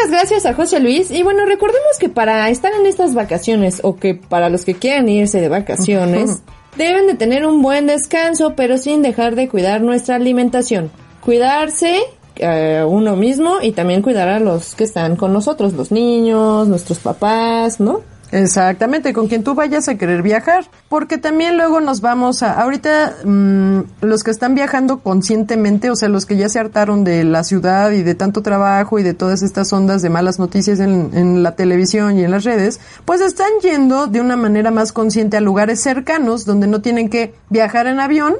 Muchas 0.09 0.21
gracias 0.21 0.45
a 0.47 0.55
José 0.55 0.79
Luis. 0.79 1.11
Y 1.11 1.21
bueno, 1.21 1.45
recordemos 1.45 1.99
que 1.99 2.09
para 2.09 2.49
estar 2.49 2.73
en 2.73 2.87
estas 2.87 3.13
vacaciones 3.13 3.79
o 3.83 3.95
que 3.95 4.15
para 4.15 4.49
los 4.49 4.65
que 4.65 4.73
quieran 4.73 5.07
irse 5.07 5.39
de 5.39 5.49
vacaciones, 5.49 6.41
deben 6.75 7.05
de 7.05 7.13
tener 7.13 7.45
un 7.45 7.61
buen 7.61 7.85
descanso, 7.85 8.53
pero 8.55 8.79
sin 8.79 9.03
dejar 9.03 9.35
de 9.35 9.47
cuidar 9.47 9.81
nuestra 9.81 10.15
alimentación. 10.15 10.89
Cuidarse 11.21 11.99
eh, 12.37 12.83
uno 12.87 13.15
mismo 13.17 13.57
y 13.61 13.71
también 13.73 14.01
cuidar 14.01 14.29
a 14.29 14.39
los 14.39 14.73
que 14.73 14.85
están 14.85 15.15
con 15.15 15.31
nosotros, 15.31 15.73
los 15.73 15.91
niños, 15.91 16.67
nuestros 16.67 16.97
papás, 16.97 17.79
¿no? 17.79 18.01
Exactamente, 18.31 19.11
con 19.11 19.27
quien 19.27 19.43
tú 19.43 19.55
vayas 19.55 19.87
a 19.87 19.95
querer 19.95 20.21
viajar, 20.21 20.69
porque 20.87 21.17
también 21.17 21.57
luego 21.57 21.79
nos 21.79 22.01
vamos 22.01 22.43
a, 22.43 22.61
ahorita 22.61 23.15
mm, 23.25 23.79
los 24.01 24.23
que 24.23 24.31
están 24.31 24.53
viajando 24.53 24.99
conscientemente, 24.99 25.89
o 25.89 25.95
sea, 25.95 26.09
los 26.09 26.25
que 26.25 26.37
ya 26.37 26.47
se 26.47 26.59
hartaron 26.59 27.03
de 27.03 27.23
la 27.23 27.43
ciudad 27.43 27.91
y 27.91 28.03
de 28.03 28.13
tanto 28.13 28.43
trabajo 28.43 28.99
y 28.99 29.03
de 29.03 29.15
todas 29.15 29.41
estas 29.41 29.73
ondas 29.73 30.01
de 30.01 30.09
malas 30.09 30.37
noticias 30.37 30.79
en, 30.79 31.09
en 31.13 31.41
la 31.41 31.55
televisión 31.55 32.19
y 32.19 32.23
en 32.23 32.31
las 32.31 32.43
redes, 32.43 32.79
pues 33.05 33.21
están 33.21 33.49
yendo 33.61 34.05
de 34.05 34.21
una 34.21 34.35
manera 34.35 34.69
más 34.69 34.91
consciente 34.91 35.37
a 35.37 35.41
lugares 35.41 35.81
cercanos 35.81 36.45
donde 36.45 36.67
no 36.67 36.81
tienen 36.81 37.09
que 37.09 37.33
viajar 37.49 37.87
en 37.87 37.99
avión, 37.99 38.35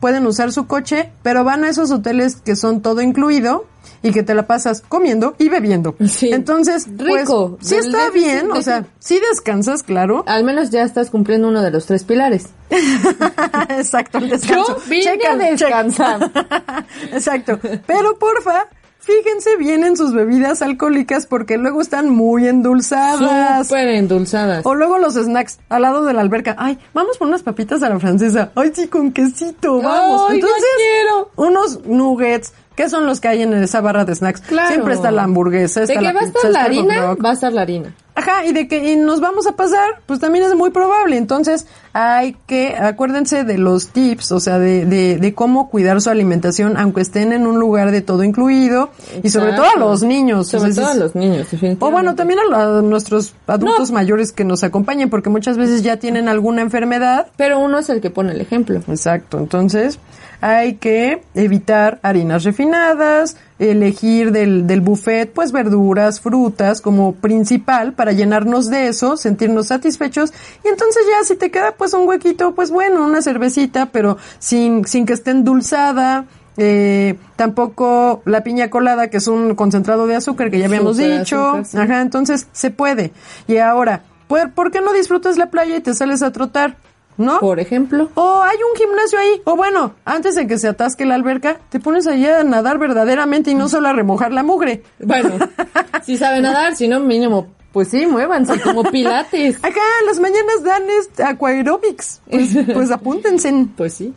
pueden 0.00 0.26
usar 0.26 0.52
su 0.52 0.66
coche, 0.66 1.12
pero 1.22 1.44
van 1.44 1.64
a 1.64 1.68
esos 1.68 1.90
hoteles 1.90 2.36
que 2.36 2.56
son 2.56 2.80
todo 2.80 3.02
incluido 3.02 3.66
y 4.02 4.12
que 4.12 4.22
te 4.22 4.34
la 4.34 4.46
pasas 4.46 4.82
comiendo 4.86 5.34
y 5.38 5.48
bebiendo. 5.48 5.94
Entonces, 6.22 6.88
pues, 6.96 7.20
rico. 7.22 7.58
sí 7.60 7.76
está 7.76 8.10
bien, 8.10 8.50
o 8.50 8.62
sea, 8.62 8.86
sí 8.98 9.20
descansas, 9.30 9.82
claro. 9.82 10.24
Al 10.26 10.44
menos 10.44 10.70
ya 10.70 10.82
estás 10.82 11.10
cumpliendo 11.10 11.48
uno 11.48 11.62
de 11.62 11.70
los 11.70 11.86
tres 11.86 12.04
pilares. 12.04 12.48
Exacto, 13.68 14.18
el 14.18 14.30
descanso. 14.30 14.76
Yo 14.78 14.82
vine 14.88 15.26
a 15.26 15.36
descansar. 15.36 16.30
Exacto. 17.12 17.58
Pero 17.86 18.18
porfa, 18.18 18.68
fíjense 19.00 19.56
bien 19.56 19.84
en 19.84 19.96
sus 19.96 20.12
bebidas 20.12 20.62
alcohólicas 20.62 21.26
porque 21.26 21.58
luego 21.58 21.80
están 21.80 22.08
muy 22.10 22.46
endulzadas. 22.46 23.66
Súper 23.68 23.88
endulzadas. 23.88 24.64
O 24.64 24.74
luego 24.74 24.98
los 24.98 25.14
snacks 25.14 25.58
al 25.68 25.82
lado 25.82 26.04
de 26.04 26.12
la 26.12 26.20
alberca. 26.20 26.54
Ay, 26.58 26.78
vamos 26.94 27.18
por 27.18 27.28
unas 27.28 27.42
papitas 27.42 27.82
a 27.82 27.88
la 27.88 27.98
francesa. 27.98 28.52
Ay, 28.54 28.72
sí, 28.74 28.88
con 28.88 29.12
quesito, 29.12 29.80
vamos. 29.82 30.22
Ay, 30.30 30.36
Entonces, 30.36 30.64
quiero. 30.76 31.30
unos 31.36 31.84
nuggets, 31.86 32.52
¿Qué 32.80 32.88
son 32.88 33.04
los 33.04 33.20
que 33.20 33.28
hay 33.28 33.42
en 33.42 33.52
esa 33.52 33.82
barra 33.82 34.06
de 34.06 34.14
snacks? 34.14 34.40
Claro. 34.40 34.70
Siempre 34.70 34.94
está 34.94 35.10
la 35.10 35.24
hamburguesa, 35.24 35.82
está 35.82 35.92
de 35.92 35.98
que 35.98 36.04
la 36.06 36.12
va 36.14 36.20
a 36.20 36.24
estar 36.24 36.50
la 36.50 36.62
harina, 36.62 37.14
va 37.14 37.30
a 37.30 37.32
estar 37.34 37.52
la 37.52 37.60
harina. 37.60 37.94
Ajá, 38.14 38.46
y 38.46 38.54
de 38.54 38.68
que 38.68 38.92
y 38.92 38.96
nos 38.96 39.20
vamos 39.20 39.46
a 39.46 39.52
pasar, 39.52 40.00
pues 40.06 40.18
también 40.18 40.46
es 40.46 40.54
muy 40.54 40.70
probable. 40.70 41.18
Entonces, 41.18 41.66
hay 41.92 42.38
que, 42.46 42.76
acuérdense 42.76 43.44
de 43.44 43.58
los 43.58 43.88
tips, 43.88 44.32
o 44.32 44.40
sea, 44.40 44.58
de, 44.58 44.86
de, 44.86 45.18
de 45.18 45.34
cómo 45.34 45.68
cuidar 45.68 46.00
su 46.00 46.08
alimentación, 46.08 46.78
aunque 46.78 47.02
estén 47.02 47.34
en 47.34 47.46
un 47.46 47.58
lugar 47.58 47.90
de 47.90 48.00
todo 48.00 48.24
incluido, 48.24 48.88
y 49.22 49.28
sobre 49.28 49.52
todo 49.52 49.66
a 49.76 49.78
los 49.78 50.02
niños. 50.02 50.48
Sobre 50.48 50.70
O 50.70 50.72
sea, 50.72 50.84
todo 50.84 50.92
a 50.92 50.96
los 50.96 51.14
niños, 51.14 51.50
definitivamente. 51.50 51.84
o 51.84 51.90
bueno, 51.90 52.14
también 52.14 52.38
a, 52.50 52.78
a 52.78 52.82
nuestros 52.82 53.34
adultos 53.46 53.90
mayores 53.90 54.32
que 54.32 54.44
nos 54.44 54.64
acompañen, 54.64 55.10
porque 55.10 55.28
muchas 55.28 55.58
veces 55.58 55.82
ya 55.82 55.98
tienen 55.98 56.28
alguna 56.28 56.62
enfermedad. 56.62 57.26
Pero 57.36 57.58
uno 57.58 57.78
es 57.78 57.90
el 57.90 58.00
que 58.00 58.08
pone 58.08 58.32
el 58.32 58.40
ejemplo. 58.40 58.80
Exacto, 58.88 59.36
entonces 59.36 59.98
hay 60.40 60.74
que 60.74 61.22
evitar 61.34 61.98
harinas 62.02 62.44
refinadas, 62.44 63.36
elegir 63.58 64.32
del, 64.32 64.66
del 64.66 64.80
buffet 64.80 65.32
pues 65.32 65.52
verduras, 65.52 66.20
frutas 66.20 66.80
como 66.80 67.14
principal 67.14 67.92
para 67.92 68.12
llenarnos 68.12 68.70
de 68.70 68.88
eso, 68.88 69.16
sentirnos 69.16 69.66
satisfechos 69.66 70.32
y 70.64 70.68
entonces 70.68 71.02
ya 71.10 71.24
si 71.24 71.36
te 71.36 71.50
queda 71.50 71.72
pues 71.76 71.92
un 71.92 72.08
huequito, 72.08 72.54
pues 72.54 72.70
bueno, 72.70 73.04
una 73.04 73.22
cervecita, 73.22 73.86
pero 73.86 74.16
sin, 74.38 74.86
sin 74.86 75.04
que 75.04 75.12
esté 75.12 75.32
endulzada, 75.32 76.24
eh, 76.56 77.18
tampoco 77.36 78.22
la 78.24 78.42
piña 78.42 78.70
colada, 78.70 79.08
que 79.08 79.18
es 79.18 79.28
un 79.28 79.54
concentrado 79.54 80.06
de 80.06 80.16
azúcar 80.16 80.50
que 80.50 80.58
ya 80.58 80.66
habíamos 80.66 80.96
dicho. 80.96 81.40
azúcar, 81.48 81.64
sí. 81.64 81.78
Ajá, 81.78 82.00
entonces 82.00 82.46
se 82.52 82.70
puede. 82.70 83.12
Y 83.46 83.58
ahora, 83.58 84.02
¿por, 84.26 84.50
¿por 84.52 84.70
qué 84.70 84.80
no 84.80 84.92
disfrutas 84.92 85.36
la 85.36 85.46
playa 85.46 85.76
y 85.76 85.80
te 85.80 85.94
sales 85.94 86.22
a 86.22 86.32
trotar? 86.32 86.76
¿No? 87.20 87.38
Por 87.38 87.60
ejemplo. 87.60 88.08
O 88.14 88.40
hay 88.42 88.56
un 88.56 88.78
gimnasio 88.78 89.18
ahí. 89.18 89.42
O 89.44 89.54
bueno, 89.54 89.94
antes 90.06 90.34
de 90.34 90.46
que 90.46 90.58
se 90.58 90.68
atasque 90.68 91.04
la 91.04 91.16
alberca, 91.16 91.60
te 91.68 91.78
pones 91.78 92.06
allá 92.06 92.40
a 92.40 92.44
nadar 92.44 92.78
verdaderamente 92.78 93.50
y 93.50 93.54
no 93.54 93.68
solo 93.68 93.88
a 93.88 93.92
remojar 93.92 94.32
la 94.32 94.42
mugre. 94.42 94.82
Bueno, 94.98 95.34
si 96.02 96.16
sabe 96.16 96.40
nadar, 96.40 96.76
si 96.76 96.88
no, 96.88 96.98
mínimo, 96.98 97.48
pues 97.72 97.88
sí, 97.88 98.06
muévanse 98.06 98.58
como 98.62 98.84
pilates. 98.90 99.58
Acá 99.58 99.80
en 100.00 100.06
las 100.06 100.18
mañanas 100.18 100.64
dan 100.64 100.82
este 100.88 101.22
aquaerobics. 101.22 102.22
Pues, 102.30 102.58
pues 102.72 102.90
apúntense. 102.90 103.66
Pues 103.76 103.92
sí. 103.92 104.14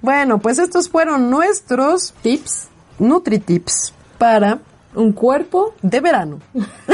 bueno, 0.00 0.38
pues 0.38 0.58
estos 0.58 0.88
fueron 0.88 1.30
nuestros 1.30 2.14
Tips. 2.22 2.68
NutriTips 2.98 3.92
para 4.16 4.60
Un 4.96 5.12
cuerpo 5.12 5.74
de 5.82 6.00
verano. 6.00 6.40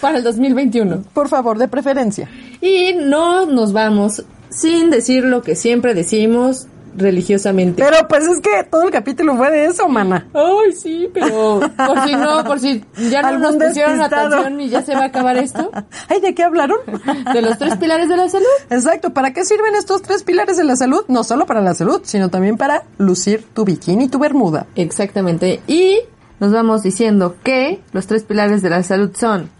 para 0.00 0.18
el 0.18 0.24
2021. 0.24 1.02
Por 1.12 1.28
favor, 1.28 1.58
de 1.58 1.68
preferencia. 1.68 2.30
Y 2.60 2.94
no 2.94 3.44
nos 3.46 3.72
vamos 3.72 4.24
sin 4.48 4.90
decir 4.90 5.24
lo 5.24 5.42
que 5.42 5.54
siempre 5.56 5.94
decimos 5.94 6.68
religiosamente. 6.98 7.82
Pero 7.82 8.08
pues 8.08 8.24
es 8.26 8.40
que 8.40 8.64
todo 8.70 8.82
el 8.82 8.90
capítulo 8.90 9.36
fue 9.36 9.50
de 9.50 9.66
eso, 9.66 9.88
mana. 9.88 10.26
Ay, 10.34 10.72
sí, 10.72 11.08
pero 11.12 11.60
por 11.76 12.04
si 12.04 12.14
no, 12.14 12.44
por 12.44 12.60
si 12.60 12.84
ya 13.10 13.22
no 13.22 13.38
nos 13.38 13.56
pusieron 13.56 13.98
despistado. 13.98 14.36
atención 14.36 14.60
y 14.60 14.68
ya 14.68 14.82
se 14.82 14.94
va 14.94 15.02
a 15.02 15.06
acabar 15.06 15.36
esto. 15.38 15.70
Ay, 16.08 16.20
¿de 16.20 16.34
qué 16.34 16.42
hablaron? 16.42 16.78
De 17.32 17.42
los 17.42 17.58
tres 17.58 17.76
pilares 17.76 18.08
de 18.08 18.16
la 18.16 18.28
salud. 18.28 18.46
Exacto, 18.70 19.12
¿para 19.14 19.32
qué 19.32 19.44
sirven 19.44 19.74
estos 19.76 20.02
tres 20.02 20.22
pilares 20.22 20.56
de 20.56 20.64
la 20.64 20.76
salud? 20.76 21.04
No 21.08 21.24
solo 21.24 21.46
para 21.46 21.60
la 21.60 21.74
salud, 21.74 22.00
sino 22.04 22.28
también 22.30 22.56
para 22.56 22.84
lucir 22.98 23.44
tu 23.54 23.64
bikini 23.64 24.04
y 24.04 24.08
tu 24.08 24.18
bermuda. 24.18 24.66
Exactamente. 24.74 25.60
Y 25.66 26.00
nos 26.40 26.52
vamos 26.52 26.82
diciendo 26.82 27.36
que 27.42 27.80
los 27.92 28.06
tres 28.06 28.22
pilares 28.24 28.62
de 28.62 28.70
la 28.70 28.82
salud 28.82 29.10
son 29.16 29.50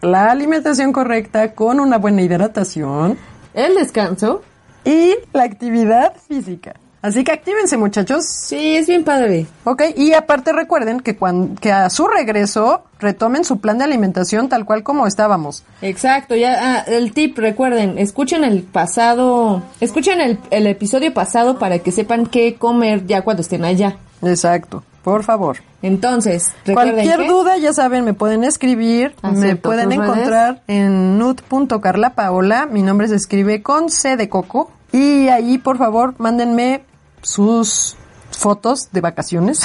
La 0.00 0.30
alimentación 0.30 0.92
correcta 0.92 1.54
con 1.54 1.80
una 1.80 1.98
buena 1.98 2.22
hidratación 2.22 3.18
el 3.54 3.74
descanso. 3.74 4.42
y 4.84 5.14
la 5.32 5.42
actividad 5.44 6.14
física. 6.28 6.74
Así 7.00 7.22
que 7.22 7.30
actívense, 7.32 7.76
muchachos. 7.76 8.24
Sí, 8.26 8.76
es 8.76 8.88
bien 8.88 9.04
padre. 9.04 9.46
Ok, 9.64 9.82
y 9.96 10.14
aparte 10.14 10.52
recuerden 10.52 10.98
que, 11.00 11.16
cuan- 11.16 11.54
que 11.56 11.70
a 11.70 11.90
su 11.90 12.08
regreso 12.08 12.82
retomen 12.98 13.44
su 13.44 13.60
plan 13.60 13.78
de 13.78 13.84
alimentación 13.84 14.48
tal 14.48 14.64
cual 14.64 14.82
como 14.82 15.06
estábamos. 15.06 15.62
Exacto, 15.80 16.34
ya 16.34 16.56
ah, 16.60 16.84
el 16.88 17.12
tip, 17.12 17.38
recuerden, 17.38 17.98
escuchen 17.98 18.42
el 18.42 18.62
pasado, 18.62 19.62
escuchen 19.80 20.20
el, 20.20 20.38
el 20.50 20.66
episodio 20.66 21.14
pasado 21.14 21.58
para 21.60 21.78
que 21.78 21.92
sepan 21.92 22.26
qué 22.26 22.56
comer 22.56 23.06
ya 23.06 23.22
cuando 23.22 23.42
estén 23.42 23.64
allá. 23.64 23.96
Exacto, 24.22 24.82
por 25.04 25.22
favor. 25.22 25.58
Entonces, 25.82 26.52
recuerden 26.66 26.94
Cualquier 26.94 27.20
que- 27.20 27.28
duda, 27.28 27.56
ya 27.58 27.72
saben, 27.72 28.04
me 28.04 28.14
pueden 28.14 28.42
escribir, 28.42 29.14
Acepto 29.22 29.38
me 29.40 29.54
pueden 29.54 29.92
encontrar 29.92 30.62
en 30.66 31.16
nut.carlapaola, 31.18 32.66
mi 32.66 32.82
nombre 32.82 33.06
se 33.06 33.14
escribe 33.14 33.62
con 33.62 33.88
C 33.88 34.16
de 34.16 34.28
coco, 34.28 34.72
y 34.90 35.28
ahí 35.28 35.58
por 35.58 35.78
favor 35.78 36.14
mándenme 36.18 36.82
sus 37.22 37.96
fotos 38.30 38.88
de 38.92 39.00
vacaciones. 39.00 39.60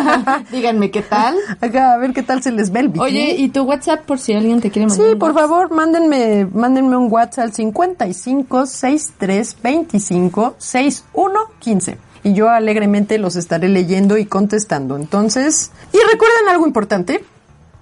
díganme 0.50 0.90
qué 0.90 1.02
tal. 1.02 1.36
Acá 1.60 1.92
a 1.94 1.98
ver 1.98 2.12
qué 2.12 2.22
tal 2.22 2.42
se 2.42 2.50
les 2.50 2.70
ve 2.72 2.80
el 2.80 2.88
bikini. 2.88 3.04
Oye, 3.04 3.34
¿y 3.38 3.48
tu 3.50 3.62
WhatsApp 3.62 4.04
por 4.04 4.18
si 4.18 4.32
alguien 4.32 4.60
te 4.60 4.70
quiere 4.70 4.88
mandar? 4.88 5.06
Sí, 5.06 5.12
un 5.12 5.18
por 5.18 5.34
favor, 5.34 5.70
mándenme, 5.70 6.46
mándenme 6.46 6.96
un 6.96 7.12
WhatsApp 7.12 7.44
al 7.44 7.52
55 7.52 8.66
63 8.66 9.56
25 9.62 10.54
61 10.58 11.40
15. 11.60 11.98
Y 12.24 12.32
yo 12.32 12.50
alegremente 12.50 13.18
los 13.18 13.36
estaré 13.36 13.68
leyendo 13.68 14.18
y 14.18 14.26
contestando. 14.26 14.96
Entonces, 14.96 15.70
y 15.92 15.98
recuerden 16.10 16.48
algo 16.48 16.66
importante, 16.66 17.24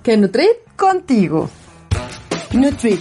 ¿Qué 0.02 0.16
Nutrit? 0.16 0.50
contigo. 0.76 1.48
Nutrit, 2.52 3.00